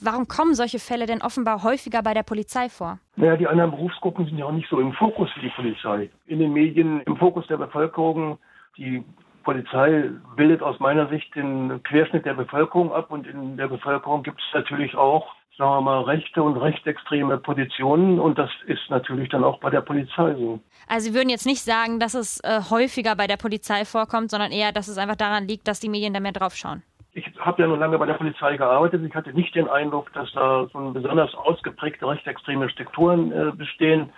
Warum 0.00 0.28
kommen 0.28 0.54
solche 0.54 0.78
Fälle 0.78 1.06
denn 1.06 1.20
offenbar 1.20 1.64
häufiger 1.64 2.00
bei 2.04 2.14
der 2.14 2.22
Polizei 2.22 2.68
vor? 2.68 3.00
Naja, 3.16 3.36
die 3.36 3.48
anderen 3.48 3.72
Berufsgruppen 3.72 4.24
sind 4.26 4.38
ja 4.38 4.44
auch 4.44 4.52
nicht 4.52 4.68
so 4.68 4.78
im 4.78 4.92
Fokus 4.92 5.28
wie 5.34 5.40
die 5.40 5.52
Polizei. 5.56 6.10
In 6.26 6.38
den 6.38 6.52
Medien, 6.52 7.00
im 7.00 7.16
Fokus 7.16 7.48
der 7.48 7.56
Bevölkerung. 7.56 8.38
Die 8.76 9.04
Polizei 9.42 10.10
bildet 10.36 10.62
aus 10.62 10.78
meiner 10.78 11.08
Sicht 11.08 11.34
den 11.34 11.82
Querschnitt 11.82 12.24
der 12.24 12.34
Bevölkerung 12.34 12.92
ab 12.92 13.10
und 13.10 13.26
in 13.26 13.56
der 13.56 13.66
Bevölkerung 13.66 14.22
gibt 14.22 14.40
es 14.40 14.54
natürlich 14.54 14.94
auch 14.94 15.34
sagen 15.58 15.70
wir 15.70 15.80
mal, 15.82 16.02
rechte 16.02 16.42
und 16.42 16.56
rechtsextreme 16.56 17.38
Positionen 17.38 18.18
und 18.18 18.38
das 18.38 18.50
ist 18.66 18.88
natürlich 18.88 19.28
dann 19.28 19.44
auch 19.44 19.58
bei 19.60 19.70
der 19.70 19.82
Polizei 19.82 20.34
so. 20.34 20.60
Also 20.88 21.08
Sie 21.08 21.14
würden 21.14 21.28
jetzt 21.28 21.46
nicht 21.46 21.62
sagen, 21.62 22.00
dass 22.00 22.14
es 22.14 22.40
äh, 22.40 22.60
häufiger 22.70 23.14
bei 23.16 23.26
der 23.26 23.36
Polizei 23.36 23.84
vorkommt, 23.84 24.30
sondern 24.30 24.50
eher, 24.50 24.72
dass 24.72 24.88
es 24.88 24.98
einfach 24.98 25.16
daran 25.16 25.46
liegt, 25.46 25.68
dass 25.68 25.80
die 25.80 25.88
Medien 25.88 26.14
da 26.14 26.20
mehr 26.20 26.32
drauf 26.32 26.54
schauen. 26.54 26.82
Ich 27.14 27.26
habe 27.38 27.60
ja 27.60 27.68
nun 27.68 27.78
lange 27.78 27.98
bei 27.98 28.06
der 28.06 28.14
Polizei 28.14 28.56
gearbeitet. 28.56 29.02
Ich 29.06 29.14
hatte 29.14 29.34
nicht 29.34 29.54
den 29.54 29.68
Eindruck, 29.68 30.10
dass 30.14 30.32
da 30.32 30.66
so 30.72 30.90
besonders 30.92 31.34
ausgeprägte 31.34 32.08
rechtsextreme 32.08 32.70
Strukturen 32.70 33.30
äh, 33.32 33.52
bestehen, 33.54 34.10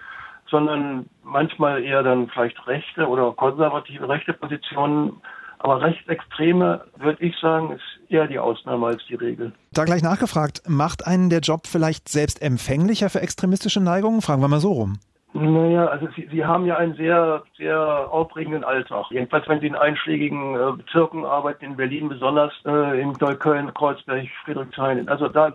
sondern 0.49 1.07
manchmal 1.25 1.83
eher 1.83 2.05
dann 2.05 2.29
vielleicht 2.29 2.65
rechte 2.69 3.09
oder 3.09 3.33
konservative 3.33 4.09
rechte 4.09 4.33
Positionen 4.33 5.21
aber 5.65 5.81
Rechtsextreme, 5.81 6.85
würde 6.99 7.25
ich 7.25 7.35
sagen, 7.41 7.71
ist 7.73 8.11
eher 8.11 8.27
die 8.27 8.39
Ausnahme 8.39 8.89
als 8.89 9.03
die 9.09 9.15
Regel. 9.15 9.53
Da 9.73 9.85
gleich 9.85 10.03
nachgefragt, 10.03 10.61
macht 10.69 11.07
einen 11.07 11.31
der 11.31 11.41
Job 11.41 11.67
vielleicht 11.67 12.11
selbst 12.11 12.43
empfänglicher 12.43 13.09
für 13.09 13.23
extremistische 13.23 13.81
Neigungen? 13.81 14.21
Fragen 14.21 14.43
wir 14.43 14.49
mal 14.49 14.61
so 14.61 14.73
rum. 14.73 14.99
Naja, 15.33 15.87
also 15.87 16.07
Sie, 16.15 16.29
Sie 16.31 16.45
haben 16.45 16.67
ja 16.67 16.77
einen 16.77 16.95
sehr, 16.97 17.45
sehr 17.57 17.79
aufregenden 17.81 18.63
Alltag. 18.63 19.07
Jedenfalls, 19.09 19.49
wenn 19.49 19.61
Sie 19.61 19.67
in 19.67 19.75
einschlägigen 19.75 20.55
äh, 20.55 20.73
Bezirken 20.77 21.25
arbeiten, 21.25 21.65
in 21.65 21.77
Berlin 21.77 22.11
besonders, 22.11 22.53
äh, 22.67 23.01
in 23.01 23.13
Neukölln, 23.19 23.73
Kreuzberg, 23.73 24.27
Friedrichshain. 24.45 25.09
Also 25.09 25.29
da 25.29 25.55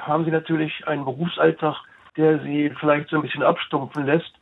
haben 0.00 0.24
Sie 0.24 0.32
natürlich 0.32 0.72
einen 0.88 1.04
Berufsalltag, 1.04 1.76
der 2.16 2.40
Sie 2.40 2.72
vielleicht 2.80 3.08
so 3.08 3.16
ein 3.16 3.22
bisschen 3.22 3.44
abstumpfen 3.44 4.04
lässt 4.04 4.32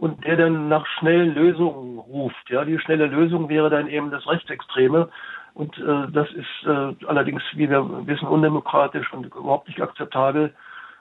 und 0.00 0.24
der 0.24 0.36
dann 0.36 0.68
nach 0.68 0.86
schnellen 0.98 1.34
Lösungen 1.34 1.98
ruft. 1.98 2.48
Ja, 2.48 2.64
die 2.64 2.78
schnelle 2.78 3.06
Lösung 3.06 3.50
wäre 3.50 3.68
dann 3.68 3.86
eben 3.86 4.10
das 4.10 4.26
Rechtsextreme. 4.26 5.10
Und 5.52 5.76
äh, 5.76 6.10
das 6.10 6.26
ist 6.32 6.66
äh, 6.66 7.06
allerdings, 7.06 7.42
wie 7.52 7.68
wir 7.68 8.06
wissen, 8.06 8.26
undemokratisch 8.26 9.12
und 9.12 9.26
überhaupt 9.26 9.68
nicht 9.68 9.82
akzeptabel. 9.82 10.54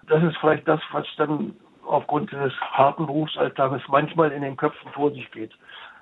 Das 0.07 0.21
ist 0.21 0.35
vielleicht 0.37 0.67
das, 0.67 0.81
was 0.91 1.05
dann 1.15 1.55
aufgrund 1.85 2.33
des 2.33 2.51
harten 2.59 3.05
Berufsalltages 3.05 3.81
manchmal 3.87 4.33
in 4.33 4.41
den 4.41 4.57
Köpfen 4.57 4.91
vor 4.91 5.11
sich 5.11 5.31
geht. 5.31 5.53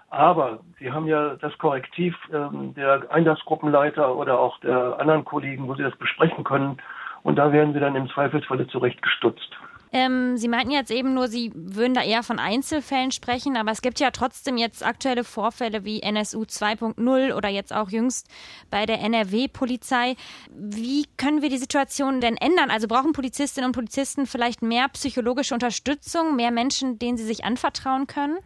Aber 0.10 0.60
Sie 0.80 0.92
haben 0.92 1.06
ja 1.06 1.36
das 1.36 1.56
Korrektiv 1.60 2.16
ähm, 2.34 2.74
der 2.74 3.12
Einsatzgruppenleiter 3.12 4.16
oder 4.16 4.40
auch 4.40 4.60
der 4.62 5.00
anderen 5.00 5.24
Kollegen, 5.24 5.68
wo 5.68 5.76
Sie 5.76 5.84
das 5.84 5.96
besprechen 5.98 6.44
können. 6.44 6.78
Und 7.22 7.36
da 7.36 7.52
werden 7.52 7.74
Sie 7.74 7.80
dann 7.80 7.96
im 7.96 8.10
Zweifelsfalle 8.10 8.68
zurechtgestutzt. 8.68 9.56
Ähm, 9.98 10.38
Sie 10.38 10.48
meinten 10.48 10.70
jetzt 10.70 10.92
eben 10.92 11.16
nur, 11.16 11.28
Sie 11.28 11.52
würden 11.56 11.96
da 11.96 12.04
eher 12.04 12.22
von 12.22 12.38
Einzelfällen 12.38 13.12
sprechen, 13.12 13.58
aber 13.58 13.72
es 13.72 13.82
gibt 13.82 14.00
ja 14.00 14.12
trotzdem 14.12 14.58
jetzt 14.58 14.86
aktuelle 14.86 15.24
Vorfälle 15.24 15.86
wie 15.86 16.04
NSU 16.04 16.44
2.0 16.44 17.34
oder 17.34 17.50
jetzt 17.50 17.74
auch 17.74 17.90
jüngst 17.90 18.30
bei 18.70 18.86
der 18.86 19.02
NRW-Polizei. 19.02 20.16
Wie 20.52 21.06
können 21.18 21.42
wir 21.42 21.50
die 21.50 21.58
Situation 21.58 22.22
denn 22.22 22.38
ändern? 22.38 22.70
Also 22.70 22.88
brauchen 22.88 23.14
Polizistinnen 23.14 23.70
und 23.70 23.74
Polizisten 23.74 24.28
vielleicht 24.28 24.62
mehr 24.62 24.88
psychologische 24.90 25.56
Unterstützung, 25.56 26.36
mehr 26.36 26.52
Menschen, 26.52 27.00
denen 27.00 27.18
sie 27.18 27.26
sich 27.26 27.44
anvertrauen 27.44 28.06
können? 28.06 28.38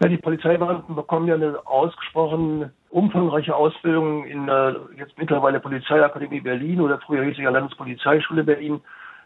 Ja, 0.00 0.08
die 0.08 0.16
Polizeibeamten 0.16 0.94
bekommen 0.94 1.26
ja 1.26 1.34
eine 1.34 1.58
ausgesprochen 1.66 2.70
umfangreiche 2.90 3.54
Ausbildung 3.54 4.24
in 4.26 4.46
der 4.46 4.76
jetzt 4.96 5.18
mittlerweile 5.18 5.58
Polizeiakademie 5.58 6.40
Berlin 6.40 6.80
oder 6.80 7.00
früher 7.00 7.24
hieß 7.24 7.36
sie 7.36 7.42
ja 7.42 7.50
Landespolizeischule 7.50 8.44
Berlin 8.44 8.80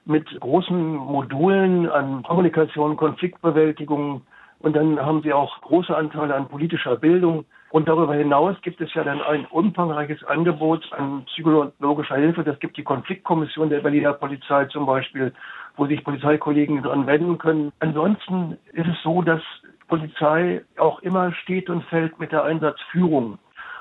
mit 0.04 0.40
großen 0.40 0.96
Modulen 0.96 1.88
an 1.88 2.22
Kommunikation, 2.22 2.96
Konfliktbewältigung 2.96 4.22
und 4.62 4.76
dann 4.76 5.00
haben 5.00 5.22
sie 5.22 5.32
auch 5.32 5.60
große 5.60 5.94
Anteile 5.94 6.34
an 6.34 6.48
politischer 6.48 6.96
Bildung. 6.96 7.44
Und 7.70 7.88
darüber 7.88 8.14
hinaus 8.14 8.54
gibt 8.62 8.80
es 8.80 8.94
ja 8.94 9.02
dann 9.02 9.20
ein 9.20 9.46
umfangreiches 9.46 10.22
Angebot 10.24 10.88
an 10.92 11.24
psychologischer 11.24 12.16
Hilfe. 12.16 12.44
Das 12.44 12.58
gibt 12.60 12.76
die 12.76 12.84
Konfliktkommission 12.84 13.70
der 13.70 13.80
Berliner 13.80 14.12
Polizei 14.12 14.66
zum 14.66 14.86
Beispiel, 14.86 15.32
wo 15.76 15.86
sich 15.86 16.04
Polizeikollegen 16.04 16.82
dran 16.82 17.06
wenden 17.06 17.38
können. 17.38 17.72
Ansonsten 17.80 18.58
ist 18.72 18.86
es 18.86 19.02
so, 19.02 19.22
dass 19.22 19.42
Polizei 19.88 20.62
auch 20.78 21.00
immer 21.00 21.32
steht 21.32 21.68
und 21.68 21.82
fällt 21.84 22.20
mit 22.20 22.30
der 22.30 22.44
Einsatzführung. 22.44 23.38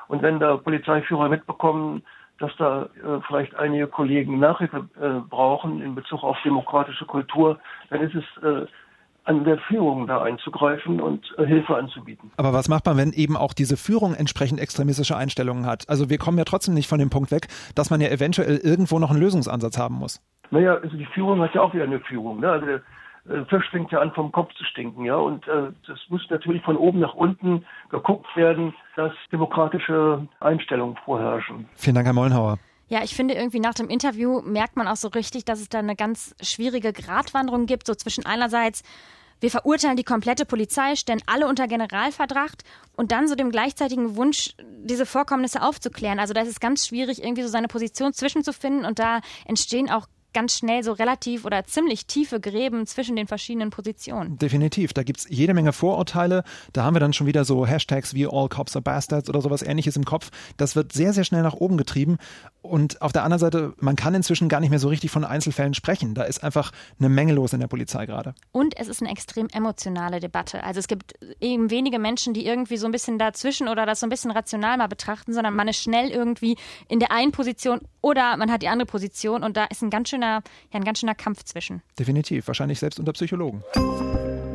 Und 0.07 0.23
wenn 0.23 0.39
da 0.39 0.57
Polizeiführer 0.57 1.29
mitbekommen, 1.29 2.01
dass 2.41 2.51
da 2.57 2.83
äh, 2.83 3.19
vielleicht 3.27 3.55
einige 3.55 3.87
Kollegen 3.87 4.39
Nachhilfe 4.39 4.87
äh, 4.99 5.27
brauchen 5.29 5.81
in 5.81 5.95
Bezug 5.95 6.23
auf 6.23 6.37
demokratische 6.43 7.05
Kultur, 7.05 7.59
dann 7.89 8.01
ist 8.01 8.15
es 8.15 8.43
äh, 8.43 8.65
an 9.23 9.43
der 9.43 9.59
Führung 9.59 10.07
da 10.07 10.23
einzugreifen 10.23 10.99
und 10.99 11.23
äh, 11.37 11.45
Hilfe 11.45 11.75
anzubieten. 11.75 12.31
Aber 12.37 12.53
was 12.53 12.67
macht 12.67 12.85
man, 12.87 12.97
wenn 12.97 13.13
eben 13.13 13.37
auch 13.37 13.53
diese 13.53 13.77
Führung 13.77 14.15
entsprechend 14.15 14.59
extremistische 14.59 15.15
Einstellungen 15.15 15.65
hat? 15.67 15.87
Also 15.87 16.09
wir 16.09 16.17
kommen 16.17 16.37
ja 16.39 16.43
trotzdem 16.43 16.73
nicht 16.73 16.89
von 16.89 16.99
dem 16.99 17.11
Punkt 17.11 17.31
weg, 17.31 17.47
dass 17.75 17.91
man 17.91 18.01
ja 18.01 18.09
eventuell 18.09 18.57
irgendwo 18.57 18.97
noch 18.97 19.11
einen 19.11 19.19
Lösungsansatz 19.19 19.77
haben 19.77 19.95
muss. 19.95 20.19
Naja, 20.49 20.75
also 20.75 20.97
die 20.97 21.05
Führung 21.05 21.39
hat 21.41 21.53
ja 21.53 21.61
auch 21.61 21.73
wieder 21.73 21.83
eine 21.83 21.99
Führung. 21.99 22.39
Ne? 22.39 22.49
Also 22.49 22.65
der 22.65 22.81
äh, 23.29 23.45
Fisch 23.45 23.69
fängt 23.69 23.91
ja 23.91 23.99
an, 23.99 24.11
vom 24.13 24.31
Kopf 24.31 24.53
zu 24.55 24.63
stinken, 24.63 25.05
ja. 25.05 25.15
Und 25.15 25.47
äh, 25.47 25.71
das 25.87 25.99
muss 26.09 26.21
natürlich 26.29 26.63
von 26.63 26.77
oben 26.77 26.99
nach 26.99 27.13
unten 27.13 27.65
geguckt 27.89 28.27
werden, 28.35 28.73
dass 28.95 29.13
demokratische 29.31 30.27
Einstellungen 30.39 30.97
vorherrschen. 31.05 31.67
Vielen 31.75 31.95
Dank, 31.95 32.07
Herr 32.07 32.13
Mollenhauer. 32.13 32.57
Ja, 32.87 33.03
ich 33.03 33.15
finde 33.15 33.35
irgendwie 33.35 33.61
nach 33.61 33.73
dem 33.73 33.87
Interview 33.87 34.41
merkt 34.41 34.75
man 34.75 34.87
auch 34.87 34.97
so 34.97 35.07
richtig, 35.07 35.45
dass 35.45 35.61
es 35.61 35.69
da 35.69 35.79
eine 35.79 35.95
ganz 35.95 36.35
schwierige 36.41 36.91
Gratwanderung 36.91 37.65
gibt, 37.65 37.87
so 37.87 37.95
zwischen 37.95 38.25
einerseits 38.25 38.83
wir 39.41 39.49
verurteilen 39.49 39.97
die 39.97 40.03
komplette 40.03 40.45
Polizei, 40.45 40.95
stellen 40.95 41.21
alle 41.25 41.47
unter 41.47 41.67
Generalverdacht 41.67 42.63
und 42.95 43.11
dann 43.11 43.27
so 43.27 43.33
dem 43.33 43.49
gleichzeitigen 43.49 44.15
Wunsch, 44.15 44.53
diese 44.83 45.07
Vorkommnisse 45.07 45.63
aufzuklären. 45.63 46.19
Also 46.19 46.33
da 46.33 46.41
ist 46.41 46.49
es 46.49 46.59
ganz 46.59 46.85
schwierig, 46.85 47.23
irgendwie 47.23 47.41
so 47.41 47.47
seine 47.47 47.67
Position 47.67 48.13
zwischenzufinden 48.13 48.85
und 48.85 48.99
da 48.99 49.21
entstehen 49.45 49.89
auch 49.89 50.05
ganz 50.33 50.57
schnell 50.57 50.83
so 50.83 50.93
relativ 50.93 51.45
oder 51.45 51.65
ziemlich 51.65 52.05
tiefe 52.05 52.39
Gräben 52.39 52.85
zwischen 52.85 53.15
den 53.15 53.27
verschiedenen 53.27 53.69
Positionen. 53.69 54.37
Definitiv. 54.37 54.93
Da 54.93 55.03
gibt 55.03 55.19
es 55.19 55.27
jede 55.29 55.53
Menge 55.53 55.73
Vorurteile. 55.73 56.43
Da 56.73 56.83
haben 56.83 56.95
wir 56.95 56.99
dann 56.99 57.13
schon 57.13 57.27
wieder 57.27 57.45
so 57.45 57.65
Hashtags 57.65 58.13
wie 58.13 58.27
All 58.27 58.49
Cops 58.49 58.75
are 58.75 58.83
Bastards 58.83 59.29
oder 59.29 59.41
sowas 59.41 59.61
ähnliches 59.61 59.95
im 59.95 60.05
Kopf. 60.05 60.29
Das 60.57 60.75
wird 60.75 60.93
sehr, 60.93 61.13
sehr 61.13 61.23
schnell 61.23 61.43
nach 61.43 61.53
oben 61.53 61.77
getrieben. 61.77 62.17
Und 62.61 63.01
auf 63.01 63.11
der 63.11 63.23
anderen 63.23 63.39
Seite, 63.39 63.73
man 63.79 63.95
kann 63.95 64.13
inzwischen 64.13 64.47
gar 64.47 64.59
nicht 64.59 64.69
mehr 64.69 64.77
so 64.77 64.87
richtig 64.89 65.09
von 65.09 65.25
Einzelfällen 65.25 65.73
sprechen. 65.73 66.13
Da 66.13 66.23
ist 66.23 66.43
einfach 66.43 66.71
eine 66.99 67.09
Menge 67.09 67.33
los 67.33 67.53
in 67.53 67.59
der 67.59 67.67
Polizei 67.67 68.05
gerade. 68.05 68.35
Und 68.51 68.77
es 68.77 68.87
ist 68.87 69.01
eine 69.01 69.11
extrem 69.11 69.47
emotionale 69.51 70.19
Debatte. 70.19 70.63
Also 70.63 70.79
es 70.79 70.87
gibt 70.87 71.15
eben 71.39 71.71
wenige 71.71 71.97
Menschen, 71.97 72.35
die 72.35 72.45
irgendwie 72.45 72.77
so 72.77 72.85
ein 72.85 72.91
bisschen 72.91 73.17
dazwischen 73.17 73.67
oder 73.67 73.87
das 73.87 73.99
so 73.99 74.05
ein 74.05 74.09
bisschen 74.09 74.29
rational 74.29 74.77
mal 74.77 74.87
betrachten, 74.87 75.33
sondern 75.33 75.55
man 75.55 75.67
ist 75.67 75.81
schnell 75.81 76.09
irgendwie 76.09 76.55
in 76.87 76.99
der 76.99 77.11
einen 77.11 77.31
Position 77.31 77.81
oder 78.01 78.37
man 78.37 78.51
hat 78.51 78.61
die 78.61 78.67
andere 78.67 78.85
Position 78.85 79.43
und 79.43 79.57
da 79.57 79.65
ist 79.65 79.81
ein 79.81 79.89
ganz 79.89 80.09
schöner, 80.09 80.43
ja, 80.71 80.79
ein 80.79 80.83
ganz 80.83 80.99
schöner 80.99 81.15
Kampf 81.15 81.43
zwischen. 81.43 81.81
Definitiv, 81.97 82.47
wahrscheinlich 82.47 82.79
selbst 82.79 82.99
unter 82.99 83.13
Psychologen. 83.13 83.63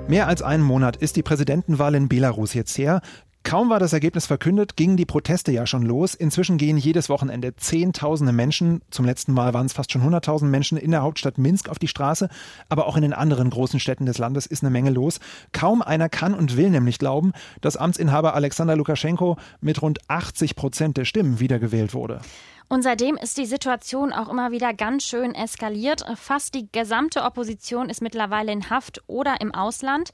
Mehr 0.08 0.28
als 0.28 0.40
einen 0.40 0.62
Monat 0.62 0.96
ist 0.96 1.16
die 1.16 1.24
Präsidentenwahl 1.24 1.96
in 1.96 2.08
Belarus 2.08 2.54
jetzt 2.54 2.78
her. 2.78 3.00
Kaum 3.46 3.70
war 3.70 3.78
das 3.78 3.92
Ergebnis 3.92 4.26
verkündet, 4.26 4.74
gingen 4.74 4.96
die 4.96 5.06
Proteste 5.06 5.52
ja 5.52 5.68
schon 5.68 5.82
los. 5.82 6.16
Inzwischen 6.16 6.58
gehen 6.58 6.78
jedes 6.78 7.08
Wochenende 7.08 7.54
Zehntausende 7.54 8.32
Menschen, 8.32 8.82
zum 8.90 9.04
letzten 9.04 9.32
Mal 9.32 9.54
waren 9.54 9.66
es 9.66 9.72
fast 9.72 9.92
schon 9.92 10.02
100.000 10.02 10.46
Menschen 10.46 10.76
in 10.76 10.90
der 10.90 11.02
Hauptstadt 11.02 11.38
Minsk 11.38 11.68
auf 11.68 11.78
die 11.78 11.86
Straße, 11.86 12.28
aber 12.68 12.88
auch 12.88 12.96
in 12.96 13.02
den 13.02 13.12
anderen 13.12 13.50
großen 13.50 13.78
Städten 13.78 14.04
des 14.04 14.18
Landes 14.18 14.46
ist 14.46 14.64
eine 14.64 14.70
Menge 14.70 14.90
los. 14.90 15.20
Kaum 15.52 15.80
einer 15.80 16.08
kann 16.08 16.34
und 16.34 16.56
will 16.56 16.70
nämlich 16.70 16.98
glauben, 16.98 17.34
dass 17.60 17.76
Amtsinhaber 17.76 18.34
Alexander 18.34 18.74
Lukaschenko 18.74 19.36
mit 19.60 19.80
rund 19.80 20.00
80 20.08 20.56
Prozent 20.56 20.96
der 20.96 21.04
Stimmen 21.04 21.38
wiedergewählt 21.38 21.94
wurde. 21.94 22.22
Und 22.68 22.82
seitdem 22.82 23.16
ist 23.16 23.38
die 23.38 23.46
Situation 23.46 24.12
auch 24.12 24.28
immer 24.28 24.50
wieder 24.50 24.74
ganz 24.74 25.04
schön 25.04 25.36
eskaliert. 25.36 26.04
Fast 26.16 26.54
die 26.56 26.66
gesamte 26.72 27.22
Opposition 27.22 27.90
ist 27.90 28.02
mittlerweile 28.02 28.50
in 28.50 28.70
Haft 28.70 29.04
oder 29.06 29.40
im 29.40 29.54
Ausland. 29.54 30.10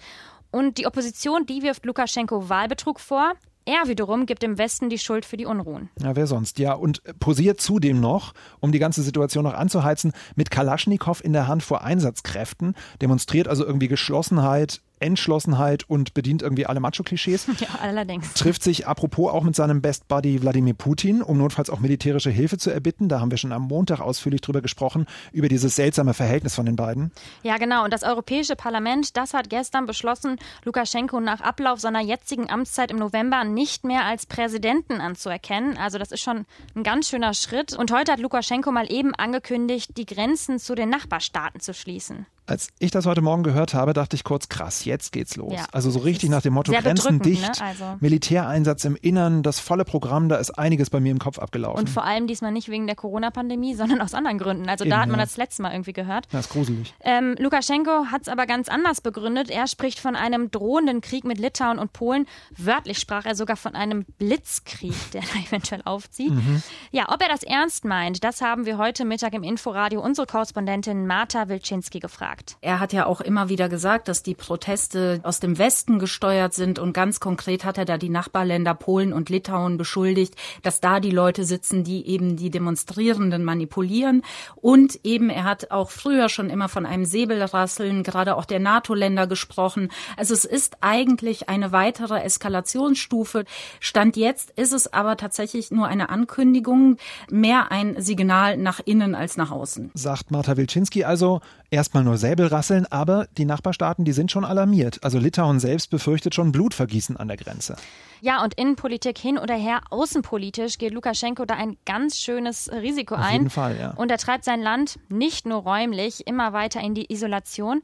Und 0.52 0.78
die 0.78 0.86
Opposition, 0.86 1.46
die 1.46 1.62
wirft 1.62 1.84
Lukaschenko 1.86 2.48
Wahlbetrug 2.48 3.00
vor. 3.00 3.32
Er 3.64 3.88
wiederum 3.88 4.26
gibt 4.26 4.42
dem 4.42 4.58
Westen 4.58 4.90
die 4.90 4.98
Schuld 4.98 5.24
für 5.24 5.36
die 5.36 5.46
Unruhen. 5.46 5.88
Ja, 6.00 6.14
wer 6.14 6.26
sonst? 6.26 6.58
Ja, 6.58 6.74
und 6.74 7.00
posiert 7.20 7.60
zudem 7.60 8.00
noch, 8.00 8.34
um 8.60 8.70
die 8.70 8.80
ganze 8.80 9.02
Situation 9.02 9.44
noch 9.44 9.54
anzuheizen, 9.54 10.12
mit 10.34 10.50
Kalaschnikow 10.50 11.22
in 11.24 11.32
der 11.32 11.46
Hand 11.46 11.62
vor 11.62 11.82
Einsatzkräften, 11.82 12.74
demonstriert 13.00 13.48
also 13.48 13.64
irgendwie 13.64 13.88
Geschlossenheit, 13.88 14.82
Entschlossenheit 15.02 15.88
und 15.88 16.14
bedient 16.14 16.42
irgendwie 16.42 16.66
alle 16.66 16.80
Macho-Klischees. 16.80 17.46
Ja, 17.62 17.68
allerdings. 17.80 18.34
Trifft 18.34 18.64
sich 18.64 18.88
apropos 18.88 19.30
auch 19.30 19.44
mit 19.44 19.54
seinem 19.54 19.82
Best 19.82 20.08
Buddy 20.08 20.42
Wladimir 20.42 20.74
Putin, 20.74 21.22
um 21.22 21.38
notfalls 21.38 21.70
auch 21.70 21.78
militärische 21.78 22.30
Hilfe 22.30 22.58
zu 22.58 22.70
erbitten. 22.70 23.08
Da 23.08 23.20
haben 23.20 23.30
wir 23.30 23.38
schon 23.38 23.52
am 23.52 23.62
Montag 23.68 24.00
ausführlich 24.00 24.40
drüber 24.40 24.62
gesprochen, 24.62 25.06
über 25.32 25.48
dieses 25.48 25.76
seltsame 25.76 26.12
Verhältnis 26.12 26.56
von 26.56 26.66
den 26.66 26.74
beiden. 26.74 27.12
Ja, 27.42 27.58
genau. 27.58 27.84
Und 27.84 27.92
das 27.92 28.02
Europäische 28.02 28.56
Parlament, 28.56 29.16
das 29.16 29.32
hat 29.32 29.48
gestern 29.48 29.86
beschlossen, 29.86 30.38
Lukaschenko 30.64 31.20
nach 31.20 31.40
Ablauf 31.40 31.78
seiner 31.78 32.00
jetzigen 32.00 32.50
Amtszeit 32.50 32.90
im 32.90 32.98
November 32.98 33.44
nicht 33.44 33.84
mehr 33.84 34.04
als 34.04 34.26
Präsidenten 34.26 35.00
anzuerkennen. 35.00 35.76
Also 35.76 35.98
das 35.98 36.10
ist 36.10 36.22
schon 36.22 36.46
ein 36.74 36.82
ganz 36.82 37.08
schöner 37.08 37.34
Schritt. 37.34 37.76
Und 37.76 37.92
heute 37.92 38.12
hat 38.12 38.18
Lukaschenko 38.18 38.72
mal 38.72 38.90
eben 38.90 39.14
angekündigt, 39.14 39.96
die 39.96 40.06
Grenzen 40.06 40.58
zu 40.58 40.74
den 40.74 40.88
Nachbarstaaten 40.88 41.60
zu 41.60 41.74
schließen. 41.74 42.26
Als 42.44 42.70
ich 42.80 42.90
das 42.90 43.06
heute 43.06 43.22
Morgen 43.22 43.44
gehört 43.44 43.72
habe, 43.72 43.92
dachte 43.92 44.16
ich 44.16 44.24
kurz, 44.24 44.48
krass, 44.48 44.84
jetzt 44.84 45.12
geht's 45.12 45.36
los. 45.36 45.52
Ja, 45.54 45.66
also 45.70 45.92
so 45.92 46.00
richtig 46.00 46.28
nach 46.28 46.42
dem 46.42 46.54
Motto 46.54 46.72
Grenzen 46.72 47.20
dicht, 47.20 47.60
ne? 47.60 47.64
also. 47.64 47.84
Militäreinsatz 48.00 48.84
im 48.84 48.96
Innern, 48.96 49.44
das 49.44 49.60
volle 49.60 49.84
Programm, 49.84 50.28
da 50.28 50.36
ist 50.36 50.50
einiges 50.58 50.90
bei 50.90 50.98
mir 50.98 51.12
im 51.12 51.20
Kopf 51.20 51.38
abgelaufen. 51.38 51.78
Und 51.78 51.88
vor 51.88 52.02
allem 52.02 52.26
diesmal 52.26 52.50
nicht 52.50 52.68
wegen 52.68 52.88
der 52.88 52.96
Corona-Pandemie, 52.96 53.74
sondern 53.76 54.00
aus 54.00 54.12
anderen 54.12 54.38
Gründen. 54.38 54.68
Also 54.68 54.84
Eben, 54.84 54.90
da 54.90 55.00
hat 55.00 55.08
man 55.08 55.20
ja. 55.20 55.24
das 55.24 55.36
letzte 55.36 55.62
Mal 55.62 55.70
irgendwie 55.70 55.92
gehört. 55.92 56.26
Das 56.32 56.46
ist 56.46 56.52
gruselig. 56.52 56.92
Ähm, 57.00 57.36
Lukaschenko 57.38 58.06
hat 58.10 58.22
es 58.22 58.28
aber 58.28 58.46
ganz 58.46 58.68
anders 58.68 59.00
begründet. 59.00 59.48
Er 59.48 59.68
spricht 59.68 60.00
von 60.00 60.16
einem 60.16 60.50
drohenden 60.50 61.00
Krieg 61.00 61.24
mit 61.24 61.38
Litauen 61.38 61.78
und 61.78 61.92
Polen. 61.92 62.26
Wörtlich 62.56 62.98
sprach 62.98 63.24
er 63.24 63.36
sogar 63.36 63.56
von 63.56 63.76
einem 63.76 64.04
Blitzkrieg, 64.18 64.94
der 65.12 65.22
da 65.22 65.48
eventuell 65.48 65.82
aufzieht. 65.84 66.32
Mhm. 66.32 66.60
Ja, 66.90 67.04
ob 67.12 67.22
er 67.22 67.28
das 67.28 67.44
ernst 67.44 67.84
meint, 67.84 68.24
das 68.24 68.40
haben 68.40 68.66
wir 68.66 68.78
heute 68.78 69.04
Mittag 69.04 69.32
im 69.32 69.44
Inforadio 69.44 70.00
unsere 70.00 70.26
Korrespondentin 70.26 71.06
Marta 71.06 71.48
Wilczynski 71.48 72.00
gefragt 72.00 72.31
gesagt. 72.32 72.56
Er 72.60 72.80
hat 72.80 72.92
ja 72.92 73.06
auch 73.06 73.20
immer 73.20 73.48
wieder 73.48 73.68
gesagt, 73.68 74.08
dass 74.08 74.22
die 74.22 74.34
Proteste 74.34 75.20
aus 75.22 75.40
dem 75.40 75.58
Westen 75.58 75.98
gesteuert 75.98 76.54
sind 76.54 76.78
und 76.78 76.92
ganz 76.92 77.20
konkret 77.20 77.64
hat 77.64 77.78
er 77.78 77.84
da 77.84 77.98
die 77.98 78.08
Nachbarländer 78.08 78.74
Polen 78.74 79.12
und 79.12 79.30
Litauen 79.30 79.76
beschuldigt, 79.76 80.34
dass 80.62 80.80
da 80.80 81.00
die 81.00 81.10
Leute 81.10 81.44
sitzen, 81.44 81.84
die 81.84 82.06
eben 82.06 82.36
die 82.36 82.50
Demonstrierenden 82.50 83.44
manipulieren. 83.44 84.22
Und 84.56 85.00
eben, 85.04 85.30
er 85.30 85.44
hat 85.44 85.70
auch 85.70 85.90
früher 85.90 86.28
schon 86.28 86.50
immer 86.50 86.68
von 86.68 86.86
einem 86.86 87.04
Säbelrasseln, 87.04 88.02
gerade 88.02 88.36
auch 88.36 88.44
der 88.44 88.60
NATO-Länder 88.60 89.26
gesprochen. 89.26 89.90
Also 90.16 90.34
es 90.34 90.44
ist 90.44 90.78
eigentlich 90.80 91.48
eine 91.48 91.72
weitere 91.72 92.20
Eskalationsstufe. 92.20 93.44
Stand 93.80 94.16
jetzt 94.16 94.50
ist 94.56 94.72
es 94.72 94.92
aber 94.92 95.16
tatsächlich 95.16 95.70
nur 95.70 95.86
eine 95.86 96.08
Ankündigung, 96.08 96.96
mehr 97.30 97.70
ein 97.70 98.00
Signal 98.00 98.56
nach 98.56 98.80
innen 98.84 99.14
als 99.14 99.36
nach 99.36 99.50
außen. 99.50 99.90
Sagt 99.94 100.30
Marta 100.30 100.56
Wilczynski 100.56 101.04
also, 101.04 101.40
erstmal 101.72 102.04
nur 102.04 102.18
Säbelrasseln, 102.18 102.86
aber 102.86 103.26
die 103.38 103.44
Nachbarstaaten, 103.44 104.04
die 104.04 104.12
sind 104.12 104.30
schon 104.30 104.44
alarmiert. 104.44 105.02
Also 105.02 105.18
Litauen 105.18 105.58
selbst 105.58 105.90
befürchtet 105.90 106.34
schon 106.34 106.52
Blutvergießen 106.52 107.16
an 107.16 107.28
der 107.28 107.36
Grenze. 107.36 107.76
Ja, 108.24 108.44
und 108.44 108.54
Innenpolitik 108.54 109.18
hin 109.18 109.36
oder 109.36 109.56
her, 109.56 109.80
außenpolitisch 109.90 110.78
geht 110.78 110.92
Lukaschenko 110.92 111.44
da 111.44 111.54
ein 111.54 111.76
ganz 111.84 112.20
schönes 112.20 112.70
Risiko 112.70 113.16
ein. 113.16 113.24
Auf 113.24 113.32
jeden 113.32 113.50
Fall, 113.50 113.76
ja. 113.76 113.94
Und 113.96 114.12
er 114.12 114.18
treibt 114.18 114.44
sein 114.44 114.62
Land 114.62 115.00
nicht 115.08 115.44
nur 115.44 115.64
räumlich 115.64 116.24
immer 116.28 116.52
weiter 116.52 116.80
in 116.80 116.94
die 116.94 117.12
Isolation. 117.12 117.82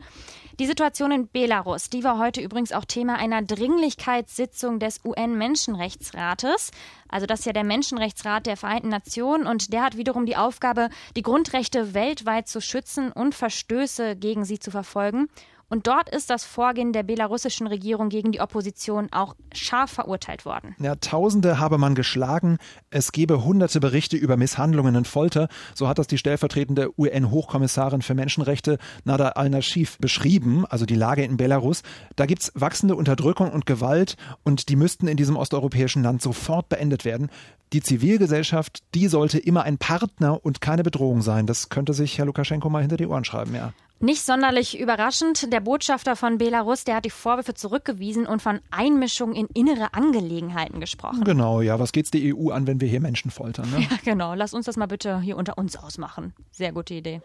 Die 0.60 0.66
Situation 0.66 1.10
in 1.10 1.28
Belarus, 1.28 1.90
die 1.90 2.04
war 2.04 2.20
heute 2.20 2.40
übrigens 2.40 2.70
auch 2.70 2.84
Thema 2.84 3.16
einer 3.16 3.42
Dringlichkeitssitzung 3.42 4.78
des 4.78 5.00
UN-Menschenrechtsrates. 5.04 6.70
Also 7.08 7.26
das 7.26 7.40
ist 7.40 7.46
ja 7.46 7.52
der 7.52 7.64
Menschenrechtsrat 7.64 8.46
der 8.46 8.56
Vereinten 8.56 8.90
Nationen 8.90 9.44
und 9.44 9.72
der 9.72 9.82
hat 9.82 9.96
wiederum 9.96 10.24
die 10.24 10.36
Aufgabe, 10.36 10.88
die 11.16 11.22
Grundrechte 11.22 11.94
weltweit 11.94 12.46
zu 12.46 12.60
schützen 12.60 13.10
und 13.10 13.34
Verstöße 13.34 14.14
gegen 14.14 14.44
sie 14.44 14.60
zu 14.60 14.70
verfolgen. 14.70 15.26
Und 15.70 15.86
dort 15.86 16.08
ist 16.08 16.30
das 16.30 16.44
Vorgehen 16.44 16.92
der 16.92 17.02
belarussischen 17.02 17.66
Regierung 17.66 18.08
gegen 18.08 18.32
die 18.32 18.40
Opposition 18.40 19.08
auch 19.12 19.34
scharf 19.52 19.90
verurteilt 19.90 20.46
worden. 20.46 20.74
Ja, 20.78 20.94
Tausende 20.96 21.58
habe 21.58 21.76
man 21.76 21.94
geschlagen. 21.94 22.56
Es 22.90 23.12
gebe 23.12 23.44
hunderte 23.44 23.78
Berichte 23.78 24.16
über 24.16 24.38
Misshandlungen 24.38 24.96
und 24.96 25.06
Folter. 25.06 25.48
So 25.74 25.86
hat 25.86 25.98
das 25.98 26.06
die 26.06 26.16
stellvertretende 26.16 26.98
UN-Hochkommissarin 26.98 28.00
für 28.00 28.14
Menschenrechte 28.14 28.78
Nada 29.04 29.30
al-Nashif 29.30 29.98
beschrieben, 29.98 30.64
also 30.66 30.86
die 30.86 30.94
Lage 30.94 31.22
in 31.22 31.36
Belarus. 31.36 31.82
Da 32.16 32.24
gibt 32.24 32.42
es 32.42 32.52
wachsende 32.54 32.96
Unterdrückung 32.96 33.52
und 33.52 33.66
Gewalt 33.66 34.16
und 34.44 34.70
die 34.70 34.76
müssten 34.76 35.06
in 35.06 35.18
diesem 35.18 35.36
osteuropäischen 35.36 36.02
Land 36.02 36.22
sofort 36.22 36.70
beendet 36.70 37.04
werden. 37.04 37.28
Die 37.74 37.82
Zivilgesellschaft, 37.82 38.82
die 38.94 39.08
sollte 39.08 39.38
immer 39.38 39.64
ein 39.64 39.76
Partner 39.76 40.42
und 40.42 40.62
keine 40.62 40.82
Bedrohung 40.82 41.20
sein. 41.20 41.46
Das 41.46 41.68
könnte 41.68 41.92
sich 41.92 42.16
Herr 42.16 42.24
Lukaschenko 42.24 42.70
mal 42.70 42.80
hinter 42.80 42.96
die 42.96 43.06
Ohren 43.06 43.24
schreiben, 43.24 43.54
ja. 43.54 43.74
Nicht 44.00 44.24
sonderlich 44.24 44.78
überraschend, 44.78 45.52
der 45.52 45.58
Botschafter 45.58 46.14
von 46.14 46.38
Belarus, 46.38 46.84
der 46.84 46.94
hat 46.96 47.04
die 47.04 47.10
Vorwürfe 47.10 47.54
zurückgewiesen 47.54 48.26
und 48.26 48.40
von 48.40 48.60
Einmischung 48.70 49.34
in 49.34 49.48
innere 49.54 49.92
Angelegenheiten 49.92 50.78
gesprochen. 50.78 51.24
Genau, 51.24 51.62
ja, 51.62 51.80
was 51.80 51.90
geht's 51.90 52.12
die 52.12 52.32
EU 52.32 52.50
an, 52.50 52.68
wenn 52.68 52.80
wir 52.80 52.86
hier 52.86 53.00
Menschen 53.00 53.32
foltern? 53.32 53.68
Ne? 53.70 53.78
Ja, 53.90 53.96
genau. 54.04 54.34
Lass 54.34 54.54
uns 54.54 54.66
das 54.66 54.76
mal 54.76 54.86
bitte 54.86 55.20
hier 55.20 55.36
unter 55.36 55.58
uns 55.58 55.76
ausmachen. 55.76 56.34
Sehr 56.52 56.72
gute 56.72 56.94
Idee. 56.94 57.22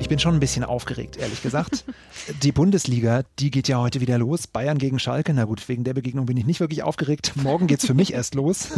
Ich 0.00 0.08
bin 0.08 0.18
schon 0.18 0.34
ein 0.34 0.40
bisschen 0.40 0.64
aufgeregt, 0.64 1.18
ehrlich 1.18 1.42
gesagt. 1.42 1.84
Die 2.42 2.52
Bundesliga, 2.52 3.22
die 3.38 3.50
geht 3.50 3.68
ja 3.68 3.78
heute 3.78 4.00
wieder 4.00 4.18
los. 4.18 4.46
Bayern 4.46 4.78
gegen 4.78 4.98
Schalke. 4.98 5.32
Na 5.34 5.44
gut, 5.44 5.68
wegen 5.68 5.84
der 5.84 5.94
Begegnung 5.94 6.26
bin 6.26 6.36
ich 6.36 6.46
nicht 6.46 6.60
wirklich 6.60 6.82
aufgeregt. 6.82 7.32
Morgen 7.36 7.66
geht's 7.66 7.86
für 7.86 7.94
mich 7.94 8.12
erst 8.14 8.34
los 8.34 8.68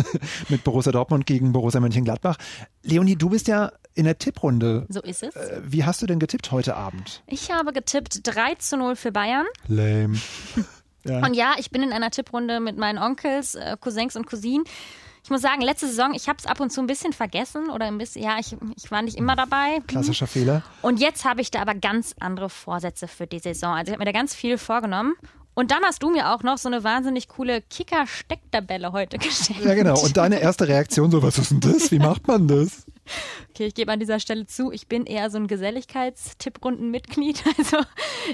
mit 0.48 0.64
Borussia 0.64 0.92
Dortmund 0.92 1.26
gegen 1.26 1.52
Borussia 1.52 1.80
Mönchengladbach. 1.80 2.36
Leonie, 2.82 3.16
du 3.16 3.30
bist 3.30 3.48
ja 3.48 3.72
in 3.98 4.04
der 4.04 4.16
Tipprunde. 4.16 4.86
So 4.88 5.00
ist 5.02 5.24
es. 5.24 5.34
Äh, 5.34 5.60
wie 5.64 5.84
hast 5.84 6.00
du 6.00 6.06
denn 6.06 6.20
getippt 6.20 6.52
heute 6.52 6.76
Abend? 6.76 7.22
Ich 7.26 7.50
habe 7.50 7.72
getippt 7.72 8.20
3 8.22 8.54
zu 8.54 8.76
0 8.76 8.94
für 8.94 9.10
Bayern. 9.10 9.44
Lame. 9.66 10.20
ja. 11.04 11.26
Und 11.26 11.34
ja, 11.34 11.54
ich 11.58 11.72
bin 11.72 11.82
in 11.82 11.92
einer 11.92 12.12
Tipprunde 12.12 12.60
mit 12.60 12.78
meinen 12.78 12.98
Onkels, 12.98 13.56
äh, 13.56 13.76
Cousins 13.80 14.14
und 14.14 14.26
Cousinen. 14.26 14.64
Ich 15.24 15.30
muss 15.30 15.42
sagen, 15.42 15.62
letzte 15.62 15.88
Saison, 15.88 16.14
ich 16.14 16.28
habe 16.28 16.38
es 16.38 16.46
ab 16.46 16.60
und 16.60 16.70
zu 16.70 16.80
ein 16.80 16.86
bisschen 16.86 17.12
vergessen 17.12 17.70
oder 17.70 17.86
ein 17.86 17.98
bisschen, 17.98 18.22
ja, 18.22 18.36
ich, 18.38 18.56
ich 18.76 18.90
war 18.92 19.02
nicht 19.02 19.16
immer 19.16 19.34
dabei. 19.34 19.80
Klassischer 19.88 20.28
Fehler. 20.28 20.62
Und 20.80 21.00
jetzt 21.00 21.24
habe 21.24 21.40
ich 21.40 21.50
da 21.50 21.60
aber 21.60 21.74
ganz 21.74 22.14
andere 22.20 22.48
Vorsätze 22.48 23.08
für 23.08 23.26
die 23.26 23.40
Saison. 23.40 23.74
Also 23.74 23.90
ich 23.90 23.92
habe 23.94 23.98
mir 23.98 24.12
da 24.12 24.16
ganz 24.16 24.32
viel 24.32 24.58
vorgenommen. 24.58 25.14
Und 25.54 25.72
dann 25.72 25.82
hast 25.82 26.04
du 26.04 26.10
mir 26.10 26.32
auch 26.32 26.44
noch 26.44 26.56
so 26.56 26.68
eine 26.68 26.84
wahnsinnig 26.84 27.26
coole 27.26 27.62
Kicker-Stecktabelle 27.62 28.92
heute 28.92 29.18
geschenkt. 29.18 29.64
Ja, 29.64 29.74
genau. 29.74 30.00
Und 30.00 30.16
deine 30.16 30.38
erste 30.38 30.68
Reaktion 30.68 31.10
so, 31.10 31.20
was 31.20 31.36
ist 31.36 31.50
denn 31.50 31.58
das? 31.58 31.90
Wie 31.90 31.98
macht 31.98 32.28
man 32.28 32.46
das? 32.46 32.86
Okay, 33.50 33.66
ich 33.66 33.74
gebe 33.74 33.92
an 33.92 34.00
dieser 34.00 34.20
Stelle 34.20 34.46
zu, 34.46 34.72
ich 34.72 34.86
bin 34.86 35.04
eher 35.04 35.30
so 35.30 35.38
ein 35.38 35.46
Geselligkeitstipprundenmitglied. 35.46 37.44
Also 37.58 37.78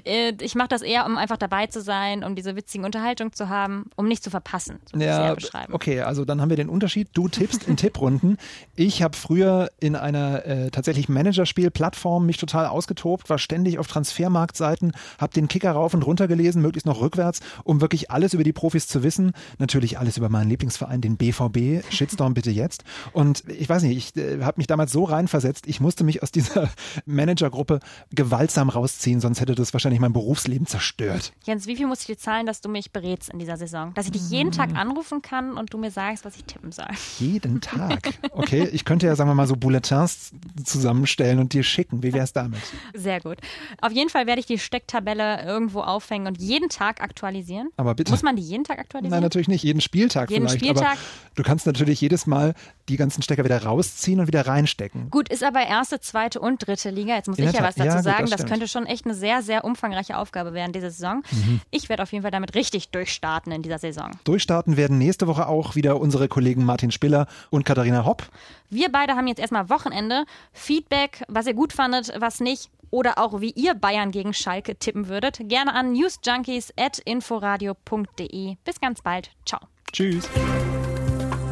äh, 0.04 0.32
ich 0.40 0.54
mache 0.54 0.68
das 0.68 0.82
eher, 0.82 1.06
um 1.06 1.16
einfach 1.16 1.36
dabei 1.36 1.66
zu 1.66 1.80
sein, 1.80 2.24
um 2.24 2.34
diese 2.34 2.56
witzigen 2.56 2.84
Unterhaltung 2.84 3.32
zu 3.32 3.48
haben, 3.48 3.90
um 3.96 4.06
nicht 4.06 4.22
zu 4.22 4.30
verpassen. 4.30 4.80
So 4.92 4.98
ja, 4.98 5.34
okay, 5.72 6.00
also 6.02 6.24
dann 6.24 6.40
haben 6.40 6.50
wir 6.50 6.56
den 6.56 6.68
Unterschied. 6.68 7.08
Du 7.14 7.28
tippst 7.28 7.66
in 7.66 7.76
Tipprunden. 7.84 8.36
Ich 8.76 9.02
habe 9.02 9.16
früher 9.16 9.70
in 9.80 9.96
einer 9.96 10.44
äh, 10.46 10.70
tatsächlich 10.70 11.08
Managerspiel-Plattform 11.08 12.26
mich 12.26 12.36
total 12.36 12.66
ausgetobt, 12.66 13.30
war 13.30 13.38
ständig 13.38 13.78
auf 13.78 13.86
Transfermarktseiten, 13.86 14.92
habe 15.18 15.32
den 15.32 15.48
Kicker 15.48 15.72
rauf 15.72 15.94
und 15.94 16.04
runter 16.04 16.28
gelesen, 16.28 16.60
möglichst 16.60 16.86
noch 16.86 17.00
rückwärts, 17.00 17.40
um 17.64 17.80
wirklich 17.80 18.10
alles 18.10 18.34
über 18.34 18.44
die 18.44 18.52
Profis 18.52 18.86
zu 18.86 19.02
wissen. 19.02 19.32
Natürlich 19.58 19.98
alles 19.98 20.16
über 20.16 20.28
meinen 20.28 20.48
Lieblingsverein, 20.50 21.00
den 21.00 21.16
BVB. 21.16 21.84
Shitstorm 21.90 22.34
bitte 22.34 22.50
jetzt. 22.50 22.84
Und 23.12 23.44
ich 23.48 23.68
weiß 23.68 23.82
nicht, 23.82 23.96
ich 23.96 24.22
äh, 24.22 24.42
habe 24.42 24.54
mich 24.58 24.63
damals 24.66 24.92
so 24.92 25.04
reinversetzt, 25.04 25.66
ich 25.66 25.80
musste 25.80 26.04
mich 26.04 26.22
aus 26.22 26.30
dieser 26.30 26.70
Managergruppe 27.06 27.80
gewaltsam 28.12 28.68
rausziehen, 28.68 29.20
sonst 29.20 29.40
hätte 29.40 29.54
das 29.54 29.72
wahrscheinlich 29.72 30.00
mein 30.00 30.12
Berufsleben 30.12 30.66
zerstört. 30.66 31.32
Jens, 31.44 31.66
wie 31.66 31.76
viel 31.76 31.86
muss 31.86 32.00
ich 32.00 32.06
dir 32.06 32.18
zahlen, 32.18 32.46
dass 32.46 32.60
du 32.60 32.68
mich 32.68 32.92
berätst 32.92 33.30
in 33.30 33.38
dieser 33.38 33.56
Saison? 33.56 33.92
Dass 33.94 34.06
ich 34.06 34.12
dich 34.12 34.30
jeden 34.30 34.52
Tag 34.52 34.74
anrufen 34.74 35.22
kann 35.22 35.56
und 35.56 35.72
du 35.72 35.78
mir 35.78 35.90
sagst, 35.90 36.24
was 36.24 36.36
ich 36.36 36.44
tippen 36.44 36.72
soll. 36.72 36.86
Jeden 37.18 37.60
Tag? 37.60 38.10
Okay, 38.30 38.68
ich 38.72 38.84
könnte 38.84 39.06
ja, 39.06 39.14
sagen 39.14 39.30
wir 39.30 39.34
mal, 39.34 39.46
so 39.46 39.54
Bulletins 39.54 40.32
zusammenstellen 40.64 41.38
und 41.38 41.52
dir 41.52 41.62
schicken. 41.62 42.02
Wie 42.02 42.12
wäre 42.12 42.24
es 42.24 42.32
damit? 42.32 42.60
Sehr 42.92 43.20
gut. 43.20 43.38
Auf 43.80 43.92
jeden 43.92 44.10
Fall 44.10 44.26
werde 44.26 44.40
ich 44.40 44.46
die 44.46 44.58
Stecktabelle 44.58 45.44
irgendwo 45.44 45.80
aufhängen 45.80 46.26
und 46.26 46.40
jeden 46.40 46.68
Tag 46.68 47.00
aktualisieren. 47.00 47.68
Aber 47.76 47.94
bitte. 47.94 48.10
Muss 48.10 48.22
man 48.22 48.36
die 48.36 48.42
jeden 48.42 48.64
Tag 48.64 48.78
aktualisieren? 48.78 49.12
Nein, 49.12 49.22
natürlich 49.22 49.48
nicht. 49.48 49.62
Jeden 49.62 49.80
Spieltag 49.80 50.30
jeden 50.30 50.48
vielleicht. 50.48 50.64
Spieltag. 50.64 50.92
Aber 50.92 51.00
du 51.36 51.42
kannst 51.42 51.66
natürlich 51.66 52.00
jedes 52.00 52.26
Mal 52.26 52.54
die 52.88 52.96
ganzen 52.96 53.22
Stecker 53.22 53.44
wieder 53.44 53.62
rausziehen 53.62 54.20
und 54.20 54.26
wieder 54.26 54.46
reinstecken. 54.54 55.10
Gut, 55.10 55.28
ist 55.28 55.42
aber 55.42 55.66
erste, 55.66 56.00
zweite 56.00 56.40
und 56.40 56.66
dritte 56.66 56.90
Liga. 56.90 57.14
Jetzt 57.14 57.28
muss 57.28 57.38
In 57.38 57.48
ich 57.48 57.54
ja 57.54 57.62
was 57.62 57.74
dazu 57.74 57.88
ja, 57.88 57.94
gut, 57.96 58.04
sagen. 58.04 58.30
Das, 58.30 58.40
das 58.40 58.46
könnte 58.46 58.68
schon 58.68 58.86
echt 58.86 59.04
eine 59.04 59.14
sehr, 59.14 59.42
sehr 59.42 59.64
umfangreiche 59.64 60.16
Aufgabe 60.16 60.54
werden 60.54 60.72
diese 60.72 60.90
Saison. 60.90 61.22
Mhm. 61.30 61.60
Ich 61.70 61.88
werde 61.88 62.02
auf 62.02 62.12
jeden 62.12 62.22
Fall 62.22 62.30
damit 62.30 62.54
richtig 62.54 62.90
durchstarten 62.90 63.52
in 63.52 63.62
dieser 63.62 63.78
Saison. 63.78 64.10
Durchstarten 64.24 64.76
werden 64.76 64.98
nächste 64.98 65.26
Woche 65.26 65.48
auch 65.48 65.74
wieder 65.74 66.00
unsere 66.00 66.28
Kollegen 66.28 66.64
Martin 66.64 66.90
Spiller 66.90 67.26
und 67.50 67.64
Katharina 67.64 68.04
Hopp. 68.04 68.24
Wir 68.70 68.90
beide 68.90 69.14
haben 69.14 69.26
jetzt 69.26 69.40
erstmal 69.40 69.68
Wochenende. 69.68 70.24
Feedback, 70.52 71.24
was 71.28 71.46
ihr 71.46 71.54
gut 71.54 71.72
fandet, 71.72 72.12
was 72.18 72.40
nicht 72.40 72.70
oder 72.90 73.18
auch 73.18 73.40
wie 73.40 73.50
ihr 73.50 73.74
Bayern 73.74 74.12
gegen 74.12 74.32
Schalke 74.32 74.76
tippen 74.76 75.08
würdet, 75.08 75.40
gerne 75.48 75.74
an 75.74 75.92
newsjunkies.inforadio.de. 75.92 78.56
Bis 78.64 78.80
ganz 78.80 79.02
bald. 79.02 79.30
Ciao. 79.44 79.60
Tschüss. 79.92 80.28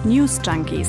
News 0.04 0.40
Junkies. 0.44 0.88